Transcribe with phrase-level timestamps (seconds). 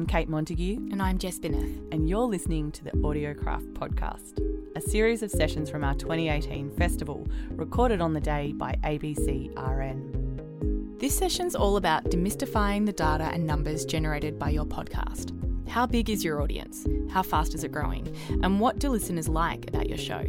[0.00, 0.88] I'm Kate Montague.
[0.92, 1.92] And I'm Jess Binneth.
[1.92, 4.40] And you're listening to the Audiocraft Podcast,
[4.74, 10.96] a series of sessions from our 2018 festival recorded on the day by ABC RN.
[10.98, 15.36] This session's all about demystifying the data and numbers generated by your podcast.
[15.68, 16.86] How big is your audience?
[17.10, 18.16] How fast is it growing?
[18.42, 20.24] And what do listeners like about your show?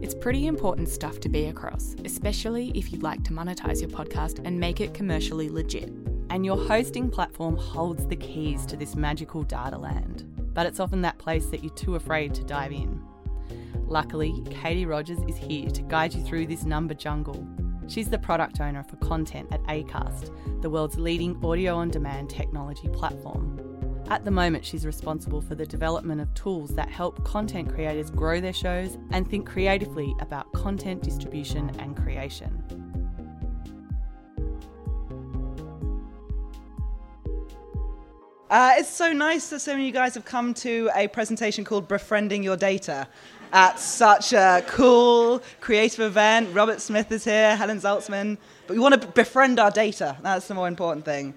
[0.00, 4.40] It's pretty important stuff to be across, especially if you'd like to monetize your podcast
[4.42, 5.92] and make it commercially legit.
[6.32, 10.24] And your hosting platform holds the keys to this magical data land,
[10.54, 13.02] but it's often that place that you're too afraid to dive in.
[13.86, 17.46] Luckily, Katie Rogers is here to guide you through this number jungle.
[17.86, 22.88] She's the product owner for content at ACAST, the world's leading audio on demand technology
[22.88, 24.02] platform.
[24.08, 28.40] At the moment, she's responsible for the development of tools that help content creators grow
[28.40, 32.81] their shows and think creatively about content distribution and creation.
[38.52, 41.64] Uh, it's so nice that so many of you guys have come to a presentation
[41.64, 43.08] called Befriending Your Data
[43.50, 46.54] at such a cool, creative event.
[46.54, 48.36] Robert Smith is here, Helen Zaltzman.
[48.66, 50.18] But we want to befriend our data.
[50.20, 51.32] That's the more important thing.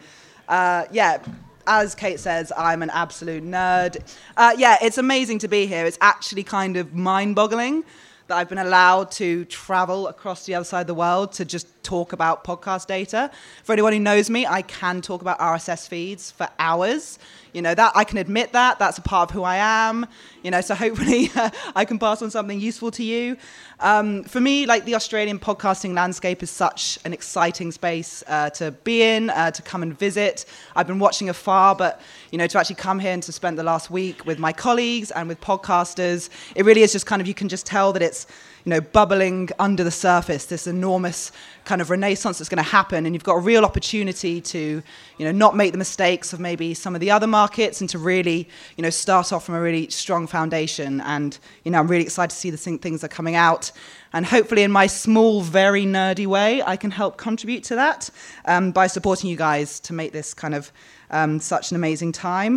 [0.50, 1.24] Uh, yeah,
[1.66, 3.96] as Kate says, I'm an absolute nerd.
[4.36, 5.86] Uh, yeah, it's amazing to be here.
[5.86, 7.86] It's actually kind of mind boggling
[8.28, 11.68] that I've been allowed to travel across the other side of the world to just
[11.84, 13.30] talk about podcast data.
[13.64, 17.20] For anyone who knows me, I can talk about RSS feeds for hours.
[17.54, 18.80] You know, that I can admit that.
[18.80, 20.08] That's a part of who I am.
[20.46, 23.36] You know, so hopefully uh, I can pass on something useful to you.
[23.80, 28.70] Um, for me, like the Australian podcasting landscape is such an exciting space uh, to
[28.70, 30.46] be in, uh, to come and visit.
[30.76, 32.00] I've been watching afar, but,
[32.32, 35.10] you know, to actually come here and to spend the last week with my colleagues
[35.10, 38.28] and with podcasters, it really is just kind of, you can just tell that it's,
[38.66, 41.32] you know, bubbling under the surface, this enormous
[41.66, 43.06] kind of renaissance that's going to happen.
[43.06, 44.82] And you've got a real opportunity to,
[45.18, 48.00] you know, not make the mistakes of maybe some of the other markets and to
[48.00, 51.00] really, you know, start off from a really strong foundation.
[51.02, 51.32] And,
[51.64, 53.72] you know, I'm really excited to see the things that are coming out.
[54.12, 58.10] And hopefully, in my small, very nerdy way, I can help contribute to that
[58.44, 60.72] um, by supporting you guys to make this kind of
[61.10, 62.54] um, such an amazing time.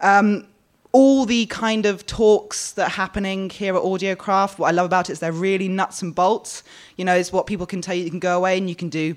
[0.00, 0.48] Um,
[0.92, 5.08] all the kind of talks that are happening here at Audiocraft, what I love about
[5.08, 6.64] it is they're really nuts and bolts.
[6.96, 8.02] You know, it's what people can tell you.
[8.02, 9.14] You can go away and you can do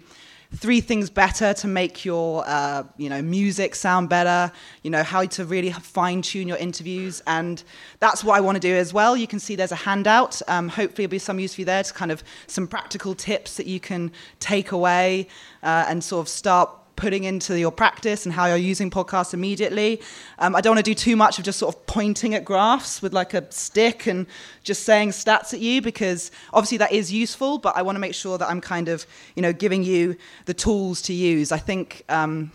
[0.56, 4.52] three things better to make your uh, you know music sound better
[4.84, 7.22] you know how to really fine tune your interviews.
[7.28, 7.64] And
[8.00, 9.18] that's what i want to do as well.
[9.18, 10.42] You can see there's a handout.
[10.48, 13.58] Um, hopefully there'll be some use for you there to kind of some practical tips
[13.58, 15.28] that you can take away
[15.64, 16.70] uh, and sort of start
[17.04, 20.02] putting into your practice and how you're using podcasts immediately.
[20.40, 23.02] Um, I don't want to do too much of just sort of pointing at graphs
[23.02, 24.26] with like a stick and
[24.64, 28.16] just saying stats at you because obviously that is useful, but I want to make
[28.16, 29.06] sure that I'm kind of,
[29.36, 30.16] you know, giving you
[30.46, 31.52] the tools to use.
[31.52, 32.54] I think um,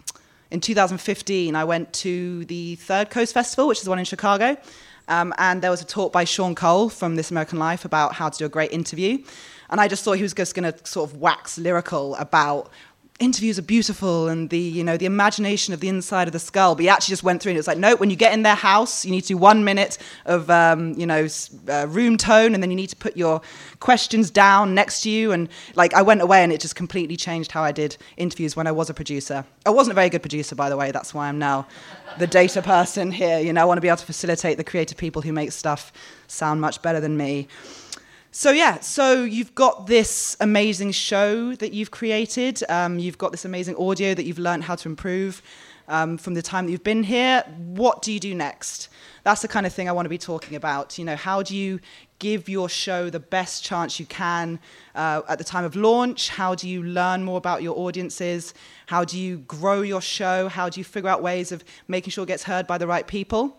[0.50, 4.56] in 2015, I went to the Third Coast Festival, which is the one in Chicago.
[5.08, 8.30] Um, and there was a talk by Sean Cole from This American Life about how
[8.30, 9.18] to do a great interview.
[9.70, 12.70] And I just thought he was just going to sort of wax lyrical about
[13.18, 16.76] interviews are beautiful and the you know the imagination of the inside of the skull
[16.76, 18.42] but he actually just went through and it was like no when you get in
[18.42, 21.26] their house you need to do one minute of um, you know
[21.68, 23.40] uh, room tone and then you need to put your
[23.80, 25.32] questions down next to you.
[25.32, 28.68] And like i went away and it just completely changed how i did interviews when
[28.68, 29.44] i was a producer.
[29.66, 30.92] I wasn't a very good producer by the way.
[30.92, 31.66] That's why i'm now
[32.18, 33.40] the data person here.
[33.40, 35.92] You know i want to be able to facilitate the creative people who make stuff
[36.28, 37.48] sound much better than me
[38.30, 42.62] so yeah, so you've got this amazing show that you've created.
[42.68, 45.42] Um, you've got this amazing audio that you've learned how to improve
[45.88, 47.42] um, from the time that you've been here.
[47.56, 48.90] What do you do next?
[49.24, 50.98] That's the kind of thing I want to be talking about.
[50.98, 51.80] You know, how do you
[52.18, 54.60] give your show the best chance you can
[54.94, 56.28] uh, at the time of launch?
[56.28, 58.52] How do you learn more about your audiences?
[58.86, 60.48] How do you grow your show?
[60.48, 63.06] How do you figure out ways of making sure it gets heard by the right
[63.06, 63.56] people?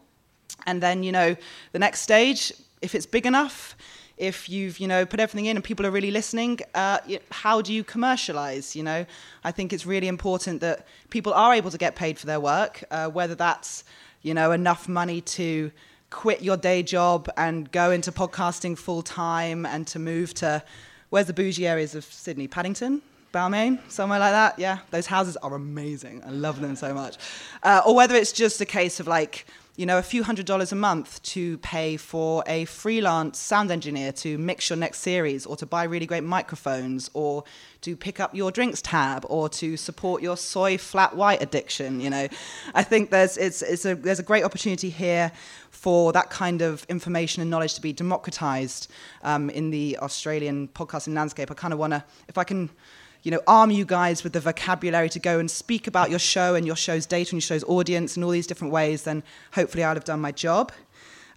[0.67, 1.35] And then, you know,
[1.71, 3.75] the next stage, if it's big enough,
[4.19, 6.99] if you've you know put everything in and people are really listening uh,
[7.31, 9.05] how do you commercialize you know
[9.43, 12.83] i think it's really important that people are able to get paid for their work
[12.91, 13.83] uh, whether that's
[14.21, 15.71] you know enough money to
[16.09, 20.61] quit your day job and go into podcasting full time and to move to
[21.09, 23.01] where's the bougie areas of sydney paddington
[23.31, 24.57] Balmain, somewhere like that.
[24.57, 26.23] Yeah, those houses are amazing.
[26.25, 27.17] I love them so much.
[27.61, 29.45] Uh, or whether it's just a case of like,
[29.79, 34.11] you know, a few hundred dollars a month to pay for a freelance sound engineer
[34.11, 37.45] to mix your next series or to buy really great microphones or
[37.79, 42.09] to pick up your drinks tab or to support your soy flat white addiction, you
[42.09, 42.27] know.
[42.73, 45.31] I think there's it's, it's a there's a great opportunity here
[45.71, 48.91] for that kind of information and knowledge to be democratized
[49.23, 51.51] um, in the Australian podcasting landscape.
[51.51, 52.69] I kind of want to if I can
[53.23, 56.55] you know, arm you guys with the vocabulary to go and speak about your show
[56.55, 59.23] and your show's data and your show's audience in all these different ways, then
[59.53, 60.71] hopefully I'll have done my job.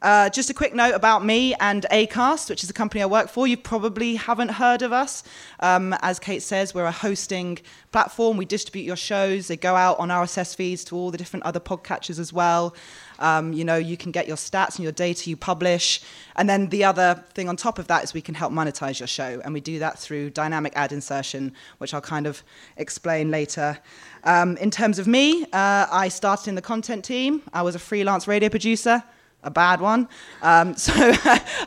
[0.03, 3.29] Uh, just a quick note about me and Acast, which is a company I work
[3.29, 3.47] for.
[3.47, 5.23] You probably haven't heard of us.
[5.61, 7.61] Um, as Kate says, we're a hosting
[7.93, 8.37] platform.
[8.37, 9.47] We distribute your shows.
[9.47, 12.75] They go out on RSS feeds to all the different other podcatchers as well.
[13.21, 16.01] Um, you know, you can get your stats and your data you publish.
[16.35, 19.07] And then the other thing on top of that is we can help monetize your
[19.07, 19.41] show.
[19.45, 22.43] And we do that through dynamic ad insertion, which I'll kind of
[22.77, 23.79] explain later.
[24.25, 27.43] Um, in terms of me, uh, I started in the content team.
[27.53, 29.05] I was a freelance radio producer
[29.43, 30.09] a bad one.
[30.43, 30.93] Um, so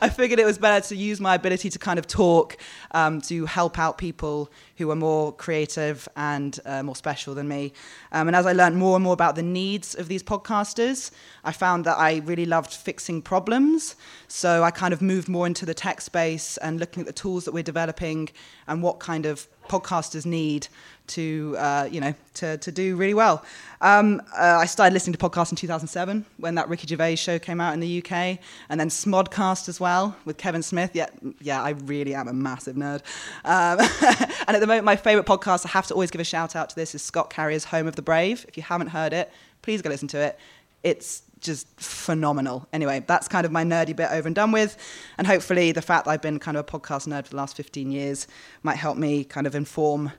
[0.02, 2.58] I figured it was better to use my ability to kind of talk
[2.92, 7.74] um, to help out people who are more creative and uh, more special than me.
[8.12, 11.12] Um, and as I learned more and more about the needs of these podcasters,
[11.44, 13.96] I found that I really loved fixing problems.
[14.36, 17.46] So I kind of moved more into the tech space and looking at the tools
[17.46, 18.28] that we're developing
[18.68, 20.68] and what kind of podcasters need
[21.08, 23.46] to uh, you know to, to do really well.
[23.80, 27.62] Um, uh, I started listening to podcasts in 2007 when that Ricky Gervais show came
[27.62, 28.38] out in the UK,
[28.68, 30.92] and then Smodcast as well with Kevin Smith.
[30.94, 31.08] Yeah,
[31.40, 33.04] yeah, I really am a massive nerd.
[33.46, 33.80] Um,
[34.50, 36.72] and at the moment, my favourite podcast, I have to always give a shout out
[36.72, 38.44] to this, is Scott Carrier's Home of the Brave.
[38.50, 40.38] If you haven't heard it, please go listen to it.
[40.84, 42.68] It's just phenomenal.
[42.74, 44.78] Anyway, that's kind of my nerdy bit over and done with.
[45.18, 47.56] And hopefully, the fact that I've been kind of a podcast nerd for the last
[47.56, 48.28] 15 years
[48.64, 50.12] might help me kind of inform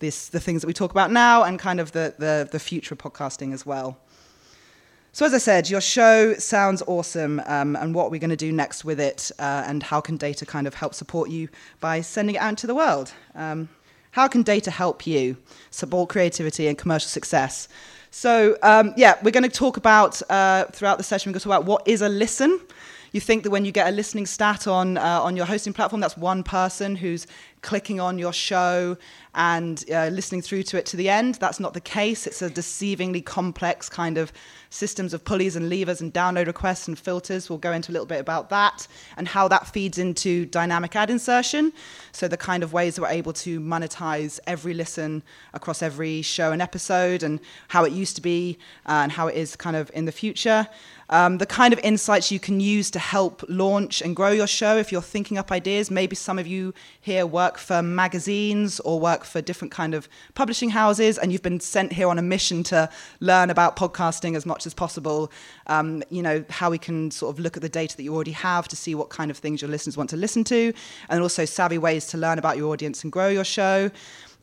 [0.00, 2.94] this, the things that we talk about now and kind of the, the, the future
[2.94, 3.98] of podcasting as well.
[5.12, 8.52] So, as I said, your show sounds awesome, um, and what we're going to do
[8.52, 11.48] next with it, uh, and how can data kind of help support you
[11.80, 13.12] by sending it out into the world?
[13.34, 13.68] Um,
[14.12, 15.36] how can data help you
[15.70, 17.68] support creativity and commercial success?
[18.10, 21.44] So, um, yeah, we're going to talk about uh, throughout the session, we're going to
[21.48, 22.60] talk about what is a listen.
[23.12, 26.00] You think that when you get a listening stat on, uh, on your hosting platform,
[26.00, 27.26] that's one person who's
[27.62, 28.96] clicking on your show
[29.34, 31.36] and uh, listening through to it to the end.
[31.36, 32.26] That's not the case.
[32.26, 34.32] It's a deceivingly complex kind of
[34.70, 37.48] systems of pulleys and levers and download requests and filters.
[37.48, 38.86] We'll go into a little bit about that
[39.16, 41.72] and how that feeds into dynamic ad insertion.
[42.12, 45.22] So, the kind of ways that we're able to monetize every listen
[45.54, 49.36] across every show and episode, and how it used to be uh, and how it
[49.36, 50.66] is kind of in the future.
[51.10, 54.76] Um, the kind of insights you can use to help launch and grow your show
[54.76, 55.90] if you're thinking up ideas.
[55.90, 60.70] Maybe some of you here work for magazines or work for different kind of publishing
[60.70, 62.88] houses, and you've been sent here on a mission to
[63.20, 65.30] learn about podcasting as much as possible.
[65.66, 68.32] Um, you know how we can sort of look at the data that you already
[68.32, 70.72] have to see what kind of things your listeners want to listen to,
[71.08, 73.90] and also savvy ways to learn about your audience and grow your show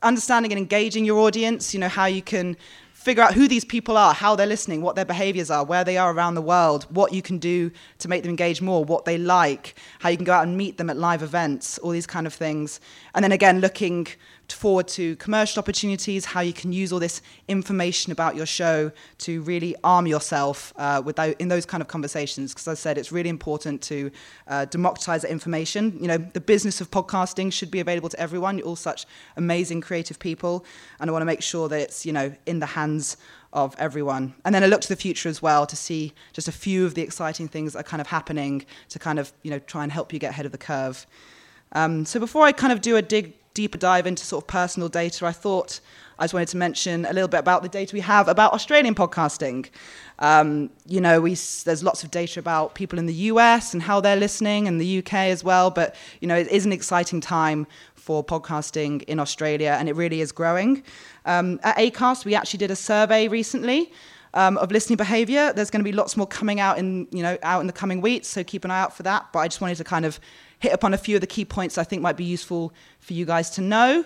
[0.04, 2.56] understanding and engaging your audience, you know, how you can
[2.98, 5.98] figure out who these people are, how they're listening, what their behaviors are, where they
[5.98, 9.20] are around the world, what you can do to make them engage more, what they
[9.20, 12.26] like, how you can go out and meet them at live events, all these kind
[12.26, 12.82] of things.
[13.14, 14.08] And then again, looking
[14.56, 19.42] forward to commercial opportunities, how you can use all this information about your show to
[19.42, 22.54] really arm yourself uh, with in those kind of conversations.
[22.54, 24.12] Because I said, it's really important to
[24.48, 25.98] uh, democratize that information.
[26.00, 28.58] You know, the business of podcasting should be available to everyone.
[28.58, 29.06] You're all such
[29.36, 30.66] amazing creative people,
[31.00, 33.18] and I want to make sure that it's you know in the hands
[33.54, 34.36] of everyone.
[34.46, 36.94] And then I look to the future as well to see just a few of
[36.94, 39.92] the exciting things that are kind of happening to kind of you know try and
[39.92, 41.06] help you get ahead of the curve.
[41.74, 44.88] Um, so before I kind of do a dig deeper dive into sort of personal
[44.88, 45.80] data, I thought
[46.20, 48.94] I just wanted to mention a little bit about the data we have about Australian
[48.94, 49.70] podcasting.
[50.20, 51.32] Um, you know, we,
[51.66, 55.00] there's lots of data about people in the US and how they're listening, and the
[55.00, 55.72] UK as well.
[55.72, 57.66] But you know, it is an exciting time
[57.96, 60.84] for podcasting in Australia, and it really is growing.
[61.26, 63.92] Um, at Acast, we actually did a survey recently.
[64.34, 65.52] Um, of listening behavior.
[65.54, 68.02] There's going to be lots more coming out in you know out in the coming
[68.02, 69.30] weeks, so keep an eye out for that.
[69.34, 70.20] But I just wanted to kind of
[70.60, 73.26] hit upon a few of the key points I think might be useful for you
[73.26, 74.06] guys to know.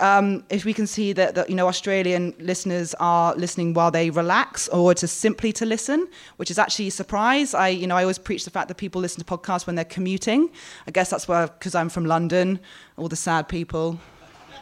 [0.00, 4.10] Um, if we can see that, that, you know Australian listeners are listening while they
[4.10, 7.52] relax or to simply to listen, which is actually a surprise.
[7.52, 9.84] I you know I always preach the fact that people listen to podcasts when they're
[9.84, 10.50] commuting.
[10.86, 12.60] I guess that's where because I'm from London,
[12.96, 13.98] all the sad people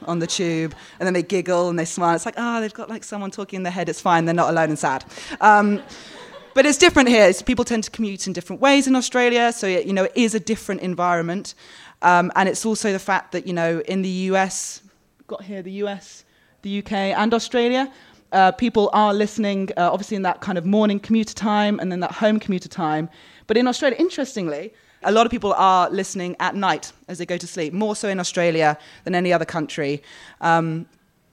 [0.07, 2.15] on the tube, and then they giggle and they smile.
[2.17, 3.91] It's like ah, oh, they've got like someone talking in their head.
[3.91, 4.25] It's fine.
[4.25, 5.05] They're not alone and sad.
[5.43, 5.83] Um,
[6.57, 7.27] but it's different here.
[7.27, 10.13] It's, people tend to commute in different ways in Australia, so it, you know it
[10.15, 11.55] is a different environment.
[12.01, 14.81] Um, and it's also the fact that you know in the US,
[15.27, 16.25] got here the US,
[16.63, 17.93] the UK, and Australia,
[18.33, 22.01] uh, people are listening uh, obviously in that kind of morning commuter time and then
[22.01, 23.11] that home commuter time.
[23.49, 24.73] But in Australia, interestingly,
[25.03, 28.09] a lot of people are listening at night as they go to sleep, more so
[28.09, 30.03] in Australia than any other country.
[30.41, 30.87] Um,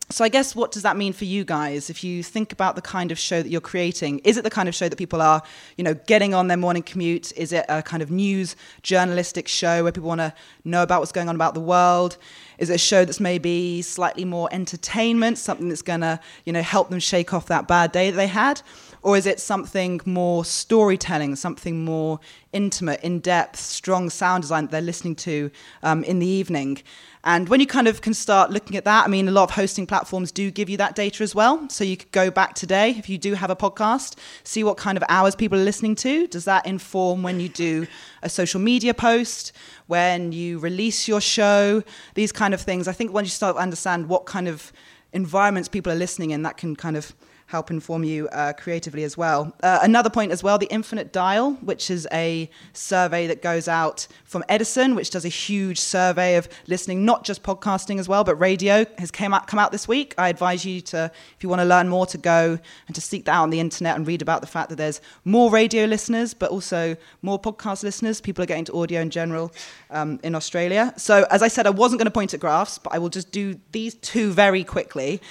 [0.09, 1.89] so I guess what does that mean for you guys?
[1.89, 4.67] If you think about the kind of show that you're creating, is it the kind
[4.67, 5.41] of show that people are,
[5.77, 7.31] you know, getting on their morning commute?
[7.37, 10.33] Is it a kind of news journalistic show where people want to
[10.65, 12.17] know about what's going on about the world?
[12.57, 16.61] Is it a show that's maybe slightly more entertainment, something that's going to, you know,
[16.61, 18.61] help them shake off that bad day that they had?
[19.03, 22.21] Or is it something more storytelling, something more
[22.53, 25.51] intimate, in depth, strong sound design that they're listening to
[25.83, 26.81] um, in the evening?
[27.25, 29.51] And when you kind of can start looking at that, I mean, a lot of
[29.51, 31.69] hosting platforms do give you that data as well.
[31.69, 34.97] So you could go back today, if you do have a podcast, see what kind
[34.97, 36.27] of hours people are listening to.
[36.27, 37.87] Does that inform when you do
[38.21, 39.51] a social media post,
[39.87, 41.83] when you release your show,
[42.13, 42.87] these kind of things?
[42.87, 44.71] I think once you start to understand what kind of
[45.11, 47.13] environments people are listening in, that can kind of
[47.53, 49.55] help inform you uh, creatively as well.
[49.61, 54.07] Uh, another point as well the Infinite Dial, which is a survey that goes out
[54.23, 58.33] from Edison, which does a huge survey of listening, not just podcasting as well, but
[58.37, 60.15] radio has came out, come out this week.
[60.17, 62.57] I advise you to, if you want to learn more, to go
[62.87, 64.99] and to seek that out on the internet and read about the fact that there's
[65.23, 68.19] more radio listeners, but also more podcast listeners.
[68.19, 69.53] People are getting to audio in general
[69.91, 70.91] um, in Australia.
[70.97, 73.31] So, as I said, I wasn't going to point at graphs, but I will just
[73.31, 75.21] do these two very quickly.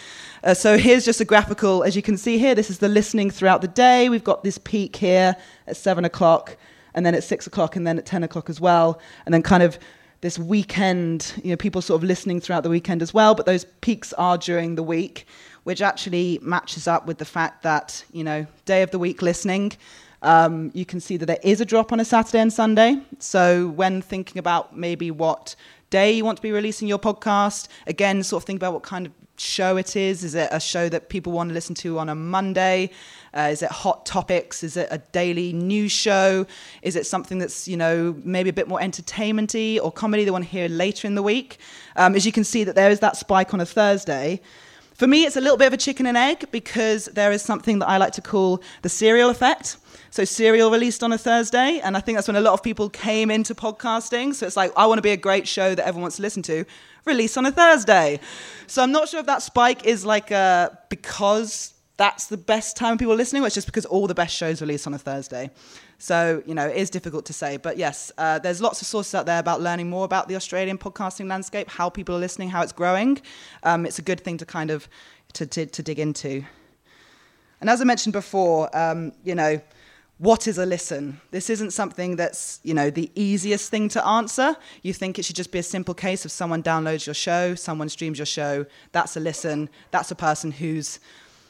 [0.44, 3.30] Uh, so here's just a graphical, as you can see here, this is the listening
[3.30, 4.08] throughout the day.
[4.08, 5.36] We've got this peak here
[5.68, 6.56] at seven o'clock,
[6.94, 9.00] and then at six o'clock, and then at 10 o'clock as well.
[9.24, 9.78] And then kind of
[10.20, 13.64] this weekend, you know, people sort of listening throughout the weekend as well, but those
[13.82, 15.26] peaks are during the week,
[15.62, 19.72] which actually matches up with the fact that, you know, day of the week listening.
[20.22, 23.00] Um, you can see that there is a drop on a Saturday and Sunday.
[23.20, 25.54] So when thinking about maybe what
[25.90, 29.06] day you want to be releasing your podcast, again, sort of think about what kind
[29.06, 30.24] of show it is.
[30.24, 32.90] Is it a show that people want to listen to on a Monday?
[33.34, 34.62] Uh, is it hot topics?
[34.62, 36.46] Is it a daily news show?
[36.82, 40.44] Is it something that's you know maybe a bit more entertainmenty or comedy they want
[40.44, 41.58] to hear later in the week?
[41.96, 44.40] Um, as you can see, that there is that spike on a Thursday.
[44.94, 47.80] For me, it's a little bit of a chicken and egg because there is something
[47.80, 49.78] that I like to call the serial effect.
[50.12, 52.90] So Serial released on a Thursday, and I think that's when a lot of people
[52.90, 54.34] came into podcasting.
[54.34, 56.42] So it's like, I want to be a great show that everyone wants to listen
[56.42, 56.66] to.
[57.04, 58.20] Release on a Thursday.
[58.66, 62.98] So I'm not sure if that spike is like uh, because that's the best time
[62.98, 65.50] people are listening, or it's just because all the best shows release on a Thursday.
[65.98, 67.58] So, you know, it is difficult to say.
[67.58, 70.78] But yes, uh, there's lots of sources out there about learning more about the Australian
[70.78, 73.20] podcasting landscape, how people are listening, how it's growing.
[73.62, 74.88] Um, it's a good thing to kind of
[75.34, 76.44] to, to, to, dig into.
[77.60, 79.60] And as I mentioned before, um, you know,
[80.22, 81.20] what is a listen?
[81.32, 84.54] This isn't something that's, you know, the easiest thing to answer.
[84.82, 87.88] You think it should just be a simple case of someone downloads your show, someone
[87.88, 91.00] streams your show, that's a listen, that's a person who's,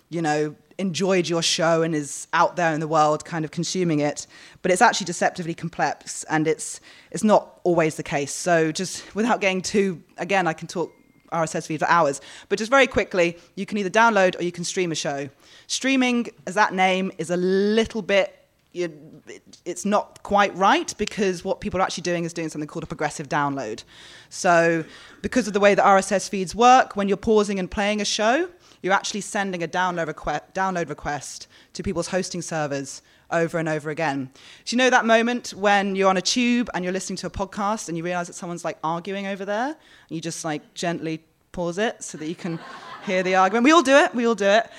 [0.08, 4.00] you know, enjoyed your show and is out there in the world kind of consuming
[4.00, 4.26] it.
[4.62, 8.32] But it's actually deceptively complex and it's it's not always the case.
[8.32, 10.90] So just without getting too again, I can talk
[11.30, 12.22] RSS feed for hours.
[12.48, 15.28] But just very quickly, you can either download or you can stream a show.
[15.66, 18.38] Streaming, as that name, is a little bit
[18.72, 19.22] you,
[19.64, 22.86] it's not quite right because what people are actually doing is doing something called a
[22.86, 23.84] progressive download.
[24.30, 24.84] So,
[25.20, 28.48] because of the way that RSS feeds work, when you're pausing and playing a show,
[28.82, 33.90] you're actually sending a download, request, download request to people's hosting servers over and over
[33.90, 34.30] again.
[34.64, 37.30] So, you know that moment when you're on a tube and you're listening to a
[37.30, 39.76] podcast and you realize that someone's like arguing over there, and
[40.08, 42.58] you just like gently pause it so that you can
[43.04, 43.64] hear the argument?
[43.64, 44.70] We all do it, we all do it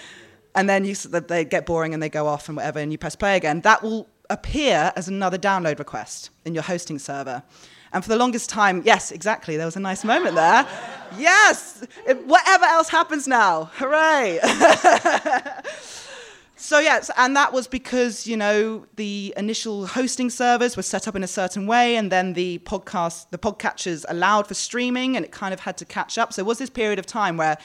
[0.56, 3.16] and then you they get boring and they go off and whatever, and you press
[3.16, 3.62] play again.
[3.62, 7.44] That will appear as another download request in your hosting server.
[7.92, 10.68] And for the longest time, yes, exactly, there was a nice moment there.
[11.18, 14.40] yes, it, whatever else happens now, hooray!
[16.56, 21.16] so yes, and that was because you know the initial hosting servers were set up
[21.16, 25.32] in a certain way, and then the podcast, the podcatchers allowed for streaming, and it
[25.32, 26.34] kind of had to catch up.
[26.34, 27.60] So there was this period of time where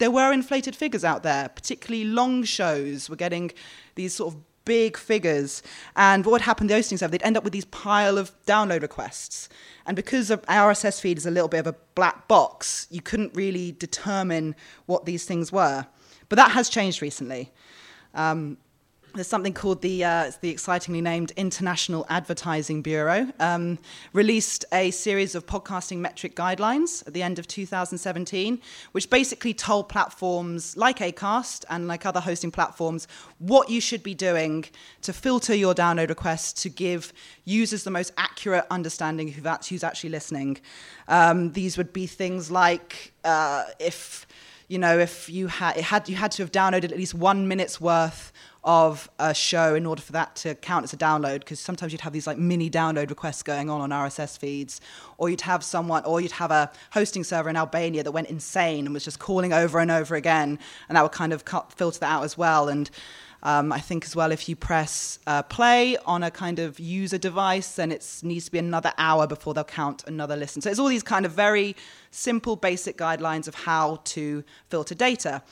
[0.00, 3.52] there were inflated figures out there, particularly long shows were getting
[3.94, 5.62] these sort of big figures.
[5.94, 8.82] And what would happen, the hosting server, they'd end up with these pile of download
[8.82, 9.48] requests.
[9.86, 13.34] And because our RSS feed is a little bit of a black box, you couldn't
[13.34, 15.86] really determine what these things were.
[16.28, 17.52] But that has changed recently.
[18.14, 18.56] Um,
[19.14, 23.78] there's something called the, uh, the excitingly named International Advertising Bureau, um,
[24.12, 28.60] released a series of podcasting metric guidelines at the end of 2017,
[28.92, 34.14] which basically told platforms like Acast and like other hosting platforms what you should be
[34.14, 34.64] doing
[35.02, 37.12] to filter your download requests to give
[37.44, 40.58] users the most accurate understanding of who's actually listening.
[41.08, 44.26] Um, these would be things like uh, if
[44.70, 47.80] you know, if you had had you had to have downloaded at least one minute's
[47.80, 51.92] worth of a show in order for that to count as a download because sometimes
[51.92, 54.80] you'd have these like mini download requests going on on RSS feeds
[55.16, 58.84] or you'd have someone or you'd have a hosting server in Albania that went insane
[58.84, 62.00] and was just calling over and over again and that would kind of cut, filter
[62.00, 62.90] that out as well and
[63.42, 67.16] um, I think as well, if you press uh, play on a kind of user
[67.16, 70.60] device, then it needs to be another hour before they'll count another listen.
[70.60, 71.74] So it's all these kind of very
[72.10, 75.42] simple, basic guidelines of how to filter data.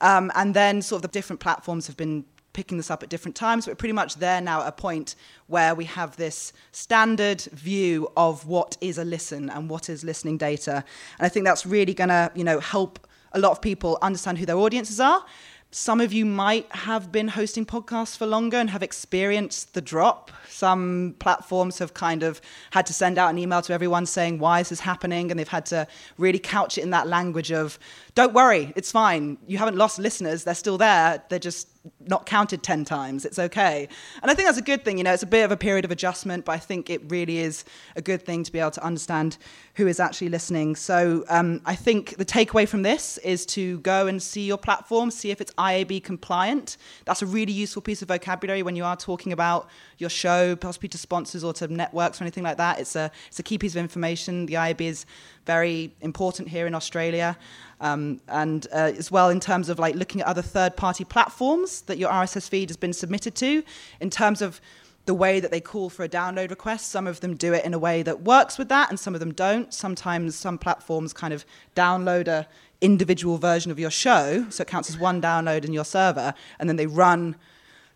[0.00, 2.24] Um, and then sort of the different platforms have been
[2.56, 5.14] picking this up at different times, but pretty much there now at a point
[5.46, 10.38] where we have this standard view of what is a listen and what is listening
[10.38, 10.82] data.
[11.18, 14.38] And I think that's really going to, you know, help a lot of people understand
[14.38, 15.22] who their audiences are
[15.76, 20.30] some of you might have been hosting podcasts for longer and have experienced the drop.
[20.48, 24.60] Some platforms have kind of had to send out an email to everyone saying, Why
[24.60, 25.30] is this happening?
[25.30, 25.86] And they've had to
[26.16, 27.78] really couch it in that language of,
[28.14, 29.38] Don't worry, it's fine.
[29.46, 31.22] You haven't lost listeners, they're still there.
[31.28, 31.68] They're just
[32.00, 33.24] not counted 10 times.
[33.24, 33.88] It's okay.
[34.22, 34.98] And I think that's a good thing.
[34.98, 37.38] You know, it's a bit of a period of adjustment, but I think it really
[37.38, 37.64] is
[37.96, 39.38] a good thing to be able to understand
[39.74, 40.76] who is actually listening.
[40.76, 45.10] So um, I think the takeaway from this is to go and see your platform,
[45.10, 46.76] see if it's IAB compliant.
[47.04, 50.88] That's a really useful piece of vocabulary when you are talking about your show, possibly
[50.90, 52.80] to sponsors or to networks or anything like that.
[52.80, 54.46] It's a, it's a key piece of information.
[54.46, 55.06] The IAB is
[55.46, 57.38] very important here in Australia.
[57.78, 61.98] Um, and uh, as well in terms of like looking at other third-party platforms that
[61.98, 63.62] your RSS feed has been submitted to,
[64.00, 64.62] in terms of
[65.06, 66.88] the way that they call for a download request.
[66.90, 69.20] Some of them do it in a way that works with that, and some of
[69.20, 69.72] them don't.
[69.72, 72.46] Sometimes some platforms kind of download a
[72.80, 76.68] individual version of your show, so it counts as one download in your server, and
[76.68, 77.36] then they run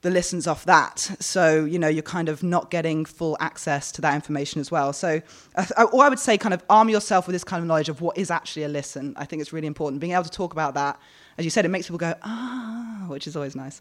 [0.03, 0.99] the listens off that.
[1.21, 4.93] So, you know, you're kind of not getting full access to that information as well.
[4.93, 5.21] So,
[5.57, 8.01] uh, or I would say, kind of arm yourself with this kind of knowledge of
[8.01, 9.15] what is actually a listen.
[9.17, 10.01] I think it's really important.
[10.01, 10.99] Being able to talk about that,
[11.37, 13.81] as you said, it makes people go, ah, which is always nice.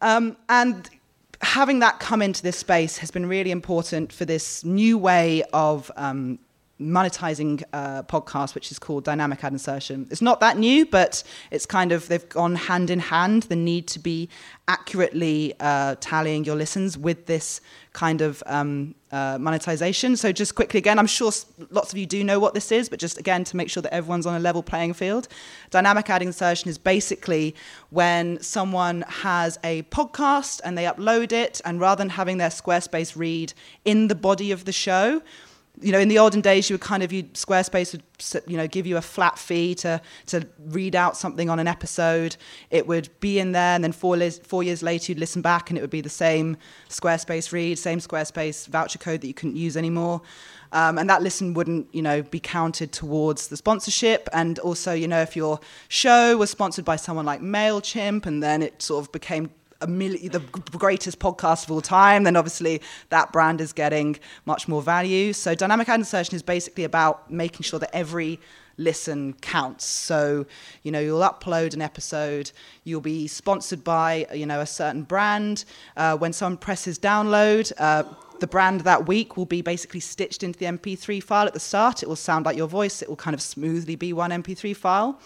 [0.00, 0.88] Um, and
[1.40, 5.90] having that come into this space has been really important for this new way of
[5.96, 6.38] um,
[6.82, 10.06] monetizing uh, podcast, which is called dynamic ad insertion.
[10.10, 13.44] It's not that new, but it's kind of they've gone hand in hand.
[13.44, 14.28] The need to be
[14.68, 17.60] accurately uh, tallying your listens with this
[17.92, 20.16] kind of um, uh, monetization.
[20.16, 21.30] So just quickly again, I'm sure
[21.70, 23.92] lots of you do know what this is, but just again to make sure that
[23.92, 25.28] everyone's on a level playing field.
[25.70, 27.54] Dynamic ad insertion is basically
[27.90, 33.16] when someone has a podcast and they upload it, and rather than having their Squarespace
[33.16, 33.52] read
[33.84, 35.22] in the body of the show
[35.80, 38.66] you know, in the olden days, you would kind of, you Squarespace would, you know,
[38.66, 42.36] give you a flat fee to to read out something on an episode.
[42.70, 45.78] It would be in there, and then four four years later, you'd listen back, and
[45.78, 46.56] it would be the same
[46.88, 50.20] Squarespace read, same Squarespace voucher code that you couldn't use anymore.
[50.72, 54.28] Um, and that listen wouldn't, you know, be counted towards the sponsorship.
[54.32, 58.62] And also, you know, if your show was sponsored by someone like Mailchimp, and then
[58.62, 59.50] it sort of became
[59.82, 60.42] a the
[60.78, 65.32] greatest podcast of all time, then obviously that brand is getting much more value.
[65.32, 68.40] So dynamic ad insertion is basically about making sure that every
[68.78, 69.84] listen counts.
[69.84, 70.46] So,
[70.82, 72.52] you know, you'll upload an episode,
[72.84, 75.64] you'll be sponsored by, you know, a certain brand.
[75.96, 78.04] Uh, when someone presses download, uh,
[78.40, 82.02] the brand that week will be basically stitched into the MP3 file at the start.
[82.02, 83.02] It will sound like your voice.
[83.02, 85.20] It will kind of smoothly be one MP3 file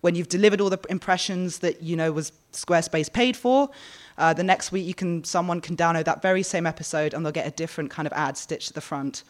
[0.00, 3.70] when you've delivered all the impressions that you know was Squarespace paid for.
[4.16, 7.32] Uh, the next week, you can someone can download that very same episode, and they'll
[7.32, 9.24] get a different kind of ad stitched to the front.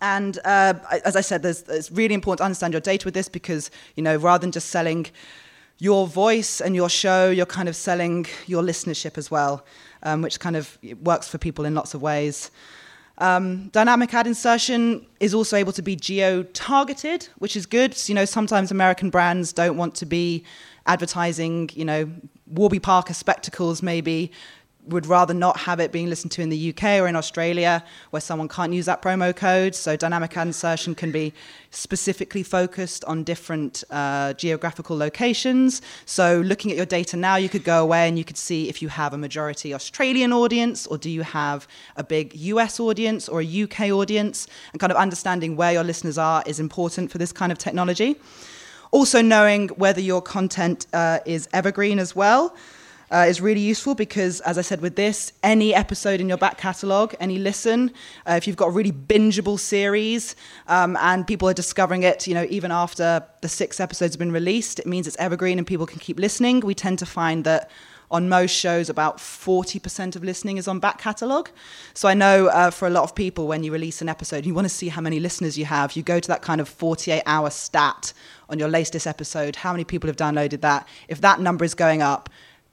[0.00, 3.70] And uh, as I said, it's really important to understand your data with this because
[3.94, 5.06] you know rather than just selling
[5.78, 9.64] your voice and your show, you're kind of selling your listenership as well,
[10.04, 12.50] um, which kind of works for people in lots of ways.
[13.18, 17.94] Um, dynamic ad insertion is also able to be geo-targeted, which is good.
[17.94, 20.44] So, you know, sometimes American brands don't want to be
[20.86, 22.10] advertising, you know,
[22.46, 24.32] Warby Parker spectacles maybe
[24.86, 28.20] would rather not have it being listened to in the UK or in Australia where
[28.20, 29.74] someone can't use that promo code.
[29.74, 31.32] So dynamic insertion can be
[31.70, 35.82] specifically focused on different uh, geographical locations.
[36.04, 38.82] So looking at your data now, you could go away and you could see if
[38.82, 43.40] you have a majority Australian audience or do you have a big US audience or
[43.40, 47.32] a UK audience and kind of understanding where your listeners are is important for this
[47.32, 48.16] kind of technology.
[48.90, 52.54] Also knowing whether your content uh, is evergreen as well
[53.12, 56.56] uh, is really useful because, as I said with this, any episode in your back
[56.56, 57.92] catalogue, any listen,
[58.26, 60.34] uh, if you've got a really bingeable series
[60.66, 64.32] um, and people are discovering it, you know, even after the six episodes have been
[64.32, 66.60] released, it means it's evergreen and people can keep listening.
[66.60, 67.70] We tend to find that
[68.10, 71.50] on most shows, about 40% of listening is on back catalogue.
[71.94, 74.52] So I know uh, for a lot of people, when you release an episode, you
[74.52, 75.96] want to see how many listeners you have.
[75.96, 78.12] You go to that kind of 48 hour stat
[78.50, 80.86] on your latest episode, how many people have downloaded that.
[81.08, 82.28] If that number is going up,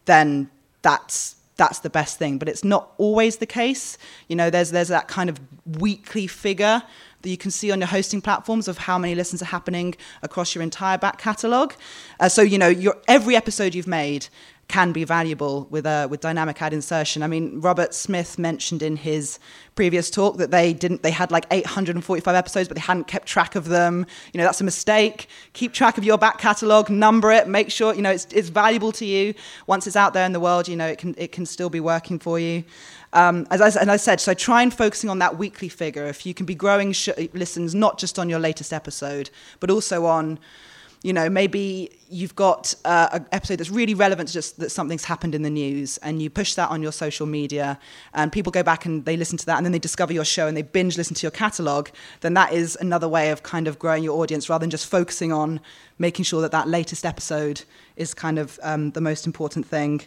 [0.10, 0.50] then
[0.82, 2.38] that's that's the best thing.
[2.40, 3.98] But it's not always the case.
[4.28, 5.40] You know, there's there's that kind of
[5.80, 6.82] weekly figure
[7.22, 10.56] that you can see on your hosting platforms of how many listens are happening across
[10.56, 11.74] your entire back catalogue.
[12.20, 14.28] Uh, so you know, your every episode you've made
[14.70, 17.24] can be valuable with uh, with dynamic ad insertion.
[17.24, 19.40] I mean, Robert Smith mentioned in his
[19.74, 23.56] previous talk that they didn't they had like 845 episodes, but they hadn't kept track
[23.56, 24.06] of them.
[24.32, 25.28] You know, that's a mistake.
[25.54, 28.92] Keep track of your back catalog, number it, make sure you know it's it's valuable
[28.94, 29.34] to you.
[29.66, 31.80] Once it's out there in the world, you know it can it can still be
[31.80, 32.64] working for you.
[33.12, 36.06] Um, as I, I said, so try and focusing on that weekly figure.
[36.06, 40.06] If you can be growing sh- listens not just on your latest episode, but also
[40.06, 40.38] on
[41.02, 45.06] you know, maybe you've got uh, an episode that's really relevant to just that something's
[45.06, 47.80] happened in the news and you push that on your social media
[48.14, 50.48] and people go back and they listen to that and then they discover your show
[50.48, 51.88] and they binge listen to your catalog,
[52.20, 55.32] then that is another way of kind of growing your audience rather than just focusing
[55.32, 55.62] on
[56.00, 57.64] making sure that that latest episode
[57.96, 60.02] is kind of um, the most important thing.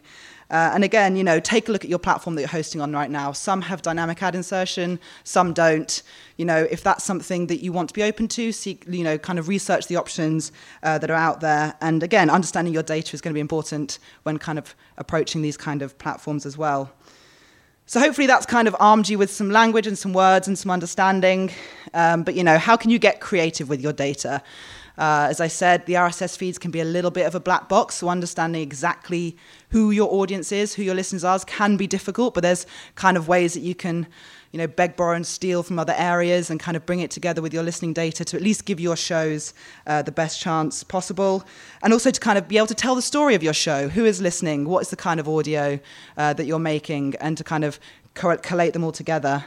[0.53, 2.93] Uh, and again, you know, take a look at your platform that you're hosting on
[2.93, 3.33] right now.
[3.33, 6.03] Some have dynamic ad insertion, some don't.
[6.37, 9.17] You know, if that's something that you want to be open to, seek, you know,
[9.17, 11.75] kind of research the options uh, that are out there.
[11.81, 15.57] And again, understanding your data is going to be important when kind of approaching these
[15.57, 16.93] kind of platforms as well.
[17.87, 20.71] So hopefully that's kind of armed you with some language and some words and some
[20.71, 21.51] understanding.
[21.95, 24.43] Um, but you know, how can you get creative with your data?
[24.99, 27.69] Uh, as I said, the RSS feeds can be a little bit of a black
[27.69, 29.37] box, so understanding exactly
[29.71, 32.35] who your audience is, who your listeners are, can be difficult.
[32.35, 34.07] But there's kind of ways that you can,
[34.51, 37.41] you know, beg, borrow, and steal from other areas, and kind of bring it together
[37.41, 39.55] with your listening data to at least give your shows
[39.87, 41.45] uh, the best chance possible,
[41.83, 43.89] and also to kind of be able to tell the story of your show.
[43.89, 44.69] Who is listening?
[44.69, 45.81] What is the kind of audio
[46.17, 47.81] uh, that you're making, and to kind of
[48.15, 49.45] collate them all together.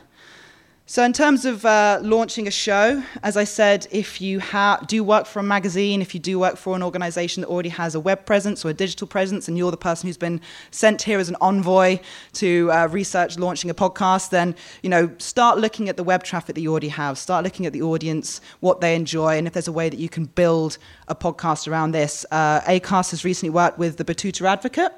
[0.88, 4.39] So, in terms of uh, launching a show, as I said, if you
[4.86, 7.95] do work for a magazine, if you do work for an organization that already has
[7.95, 11.17] a web presence or a digital presence, and you're the person who's been sent here
[11.17, 12.00] as an envoy
[12.34, 16.54] to uh, research launching a podcast, then you know start looking at the web traffic
[16.54, 17.17] that you already have.
[17.17, 20.08] Start looking at the audience, what they enjoy, and if there's a way that you
[20.08, 22.28] can build a podcast around this.
[22.30, 24.91] Uh, Acast has recently worked with the Betoota Advocate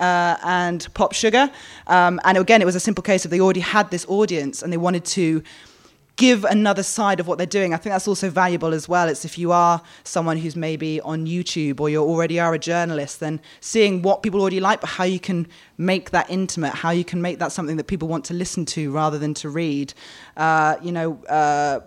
[0.00, 1.48] uh, and Pop Sugar,
[1.86, 4.72] um, and again, it was a simple case of they already had this audience and
[4.72, 5.27] they wanted to
[6.18, 7.72] give another side of what they're doing.
[7.72, 9.08] I think that's also valuable as well.
[9.08, 13.20] It's if you are someone who's maybe on YouTube or you already are a journalist,
[13.20, 15.46] then seeing what people already like, but how you can
[15.78, 18.90] make that intimate, how you can make that something that people want to listen to
[18.90, 19.94] rather than to read.
[20.36, 21.22] Uh, you know.
[21.24, 21.80] Uh,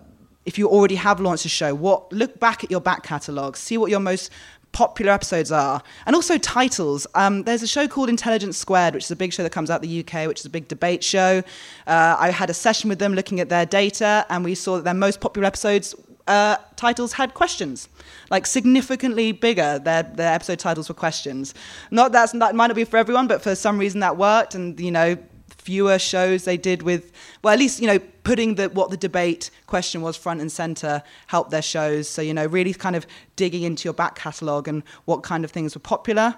[0.44, 3.78] if you already have launched a show, what look back at your back catalogue, see
[3.78, 4.28] what your most
[4.72, 7.06] popular episodes are, and also titles.
[7.14, 9.82] Um, there's a show called Intelligence Squared, which is a big show that comes out
[9.82, 11.42] the UK, which is a big debate show.
[11.86, 14.84] Uh, I had a session with them looking at their data, and we saw that
[14.84, 15.94] their most popular episodes
[16.26, 17.88] uh, titles had questions,
[18.30, 19.78] like significantly bigger.
[19.78, 21.54] Their their episode titles were questions.
[21.90, 24.78] Not that's that might not be for everyone, but for some reason that worked, and
[24.78, 25.16] you know
[25.62, 29.48] fewer shows they did with well at least you know putting the what the debate
[29.66, 33.62] question was front and center helped their shows so you know really kind of digging
[33.62, 36.36] into your back catalogue and what kind of things were popular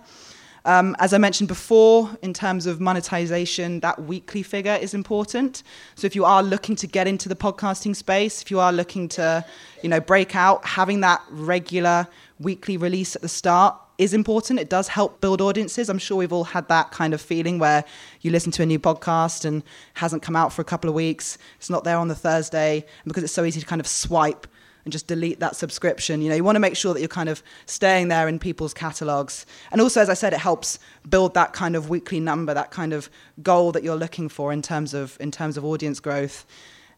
[0.67, 5.63] um, as I mentioned before, in terms of monetization, that weekly figure is important.
[5.95, 9.07] So if you are looking to get into the podcasting space, if you are looking
[9.11, 9.45] to,
[9.83, 12.09] you know, break out, having that regular
[12.41, 14.59] weekly release at the start is important.
[14.59, 15.89] It does help build audiences.
[15.89, 17.85] I'm sure we've all had that kind of feeling where
[18.21, 19.63] you listen to a new podcast and
[19.95, 21.39] hasn't come out for a couple of weeks.
[21.59, 24.47] It's not there on the Thursday, and because it's so easy to kind of swipe
[24.85, 26.21] and just delete that subscription.
[26.21, 28.75] You know, you want to make sure that you're kind of staying there in people's
[28.75, 29.47] catalogs.
[29.73, 30.79] And also, as I said, it helps
[31.09, 33.09] build that kind of weekly number, that kind of
[33.43, 36.45] goal that you're looking for in terms of in terms of audience growth.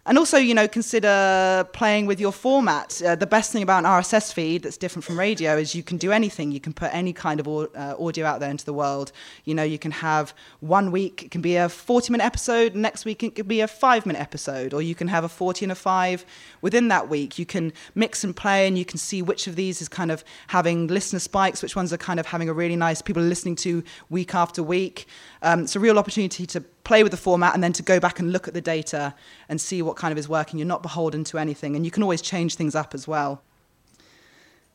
[0.09, 3.03] And also, you know, consider playing with your format.
[3.03, 5.97] Uh, the best thing about an RSS feed that's different from radio is you can
[5.97, 6.53] do anything.
[6.53, 9.11] You can put any kind of uh, audio out there into the world.
[9.45, 13.05] You know, you can have one week, it can be a 40 minute episode, next
[13.05, 15.73] week it could be a five minute episode, or you can have a 40 and
[15.73, 16.25] a five
[16.61, 17.37] within that week.
[17.37, 20.23] You can mix and play, and you can see which of these is kind of
[20.47, 23.57] having listener spikes, which ones are kind of having a really nice, people are listening
[23.57, 25.09] to week after week.
[25.47, 28.19] Um, it's a real opportunity to play with the format and then to go back
[28.19, 29.15] and look at the data
[29.49, 30.59] and see what kind of is working.
[30.59, 33.43] You're not beholden to anything, and you can always change things up as well.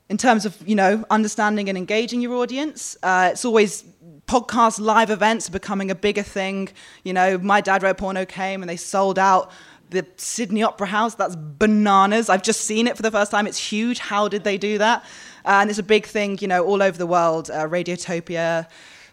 [0.08, 3.84] In terms of you know understanding and engaging your audience, uh, it's always
[4.28, 6.70] podcast live events are becoming a bigger thing.
[7.04, 9.52] You know, my dad wrote porno came and they sold out
[9.90, 11.16] the Sydney Opera House.
[11.16, 12.30] That's bananas.
[12.30, 13.46] I've just seen it for the first time.
[13.46, 14.00] It's huge.
[14.00, 15.04] How did they do that?
[15.44, 17.50] Uh, and it's a big thing, you know, all over the world.
[17.52, 18.68] Uh, Radiotopia,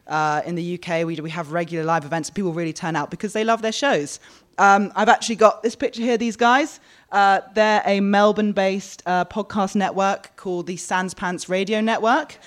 [0.08, 2.30] Uh, in the UK, we, we have regular live events.
[2.30, 4.20] People really turn out because they love their shows.
[4.58, 6.80] Um, I've actually got this picture here, these guys.
[7.12, 12.38] Uh, they're a Melbourne based uh, podcast network called the Sans Pants Radio Network.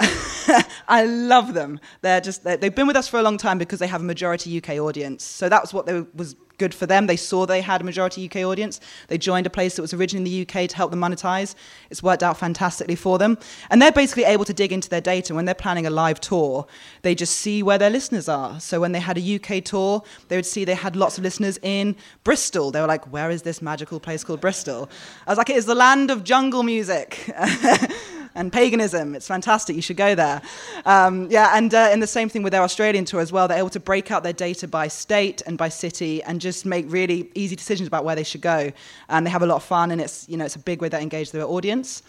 [0.88, 1.80] I love them.
[2.00, 4.04] They're just they have been with us for a long time because they have a
[4.04, 5.24] majority UK audience.
[5.24, 7.06] So that was what they, was good for them.
[7.06, 8.80] They saw they had a majority UK audience.
[9.06, 11.54] They joined a place that was originally in the UK to help them monetize.
[11.88, 13.38] It's worked out fantastically for them.
[13.70, 15.34] And they're basically able to dig into their data.
[15.34, 16.66] When they're planning a live tour,
[17.02, 18.60] they just see where their listeners are.
[18.60, 21.58] So when they had a UK tour, they would see they had lots of listeners
[21.62, 22.70] in Bristol.
[22.70, 24.90] They were like, where is this magical place called Bristol?
[25.26, 27.30] I was like, it is the land of jungle music.
[28.34, 29.14] and paganism.
[29.14, 29.76] It's fantastic.
[29.76, 30.42] You should go there.
[30.84, 33.48] Um, yeah, and uh, in the same thing with their Australian tour as well.
[33.48, 36.86] They're able to break out their data by state and by city and just make
[36.88, 38.72] really easy decisions about where they should go.
[39.08, 40.88] And they have a lot of fun, and it's you know it's a big way
[40.88, 42.02] that engage their audience.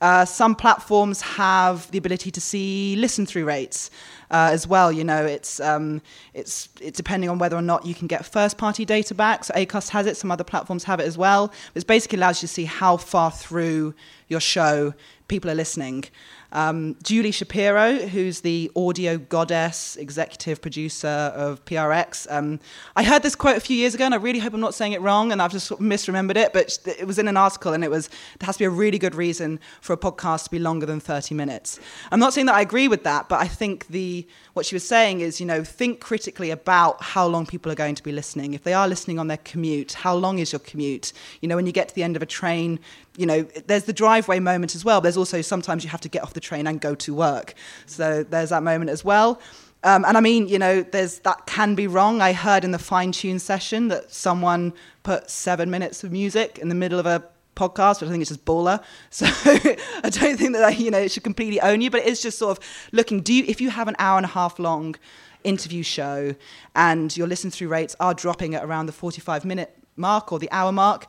[0.00, 3.90] Uh, some platforms have the ability to see listen through rates
[4.30, 4.92] uh, as well.
[4.92, 6.02] You know, it's, um,
[6.34, 9.44] it's, it's depending on whether or not you can get first party data back.
[9.44, 11.50] So Acast has it, some other platforms have it as well.
[11.74, 13.94] It basically allows you to see how far through
[14.28, 14.92] your show
[15.28, 16.04] people are listening.
[16.52, 22.26] Um, Julie Shapiro, who's the audio goddess, executive producer of PRX.
[22.30, 22.60] Um,
[22.94, 24.92] I heard this quote a few years ago, and I really hope I'm not saying
[24.92, 27.90] it wrong, and I've just misremembered it, but it was in an article, and it
[27.90, 28.08] was
[28.38, 31.00] there has to be a really good reason for a podcast to be longer than
[31.00, 31.80] 30 minutes.
[32.12, 34.86] I'm not saying that I agree with that, but I think the what she was
[34.86, 38.54] saying is, you know, think critically about how long people are going to be listening.
[38.54, 41.12] If they are listening on their commute, how long is your commute?
[41.42, 42.80] You know, when you get to the end of a train,
[43.16, 45.00] you know, there's the driveway moment as well.
[45.00, 47.54] There's also sometimes you have to get off the train and go to work.
[47.86, 49.40] So there's that moment as well.
[49.82, 52.20] Um, and I mean, you know, there's that can be wrong.
[52.20, 56.68] I heard in the fine tune session that someone put seven minutes of music in
[56.68, 57.24] the middle of a
[57.54, 58.82] podcast, but I think it's just baller.
[59.10, 62.38] So I don't think that you know it should completely own you, but it's just
[62.38, 63.20] sort of looking.
[63.20, 64.96] Do you, if you have an hour and a half long
[65.44, 66.34] interview show
[66.74, 70.50] and your listen through rates are dropping at around the 45 minute mark or the
[70.50, 71.06] hour mark?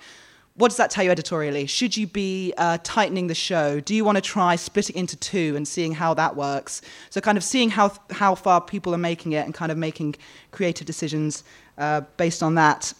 [0.57, 1.67] What does that tell you editorially?
[1.67, 3.79] Should you be uh, tightening the show?
[3.79, 6.81] Do you want to try splitting into two and seeing how that works?
[7.11, 10.15] So, kind of seeing how how far people are making it and kind of making
[10.51, 11.43] creative decisions
[11.77, 12.93] uh, based on that.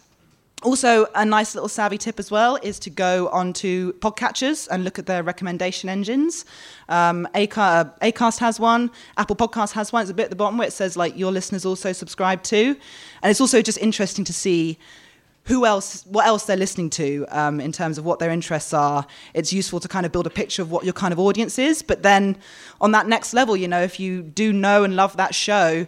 [0.62, 4.98] Also, a nice little savvy tip as well is to go onto podcatchers and look
[4.98, 6.44] at their recommendation engines.
[6.88, 10.02] Um, Acast, Acast has one, Apple Podcast has one.
[10.02, 12.76] It's a bit at the bottom where it says like your listeners also subscribe to,
[13.22, 14.78] and it's also just interesting to see
[15.48, 19.06] who else, what else they're listening to um, in terms of what their interests are.
[19.32, 21.80] It's useful to kind of build a picture of what your kind of audience is.
[21.80, 22.36] But then
[22.82, 25.86] on that next level, you know, if you do know and love that show,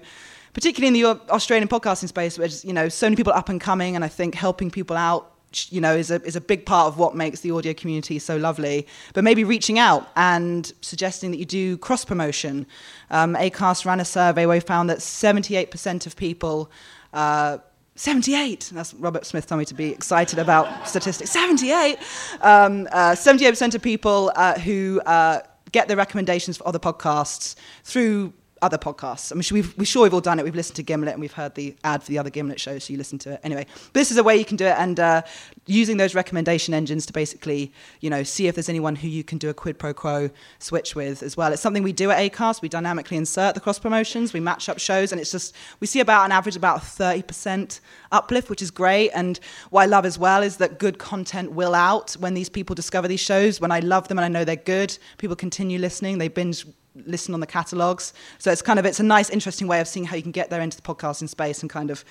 [0.55, 3.97] particularly in the Australian podcasting space, where you know so many people up and coming,
[3.97, 5.31] and I think helping people out,
[5.69, 8.39] you know, is a is a big part of what makes the audio community so
[8.39, 8.87] lovely.
[9.13, 12.67] But maybe reaching out and suggesting that you do cross promotion.
[13.11, 16.71] Um, Acast ran a survey where we found that seventy eight percent of people.
[17.13, 17.59] Uh,
[18.01, 18.71] 78.
[18.73, 21.31] That's Robert Smith told me to be excited about statistics.
[21.33, 21.99] 78.
[22.41, 28.33] Um, uh, 78% of people uh, who uh, get their recommendations for other podcasts through
[28.63, 29.33] other podcasts.
[29.33, 30.45] I mean, we've, we're sure we've all done it.
[30.45, 32.93] We've listened to Gimlet and we've heard the ad for the other Gimlet show, so
[32.93, 33.41] you listen to it.
[33.43, 35.23] Anyway, this is a way you can do it, and uh,
[35.67, 39.39] using those recommendation engines to basically, you know, see if there's anyone who you can
[39.39, 41.53] do a quid pro quo switch with as well.
[41.53, 42.63] It's something we do at Acast.
[42.63, 44.33] We dynamically insert the cross promotions.
[44.33, 47.81] We match up shows, and it's just we see about an average about 30%
[48.13, 49.11] uplift, which is great.
[49.11, 49.39] And
[49.71, 53.09] what I love as well is that good content will out when these people discover
[53.09, 53.61] these shows.
[53.61, 56.19] When I love them and I know they're good, people continue listening.
[56.19, 58.13] They binge listen on the catalogs.
[58.39, 60.51] So it's kind of it's a nice, interesting way of seeing how you can get
[60.51, 62.05] there into the podcasting space and kind of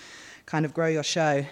[0.46, 1.46] kind of grow your show.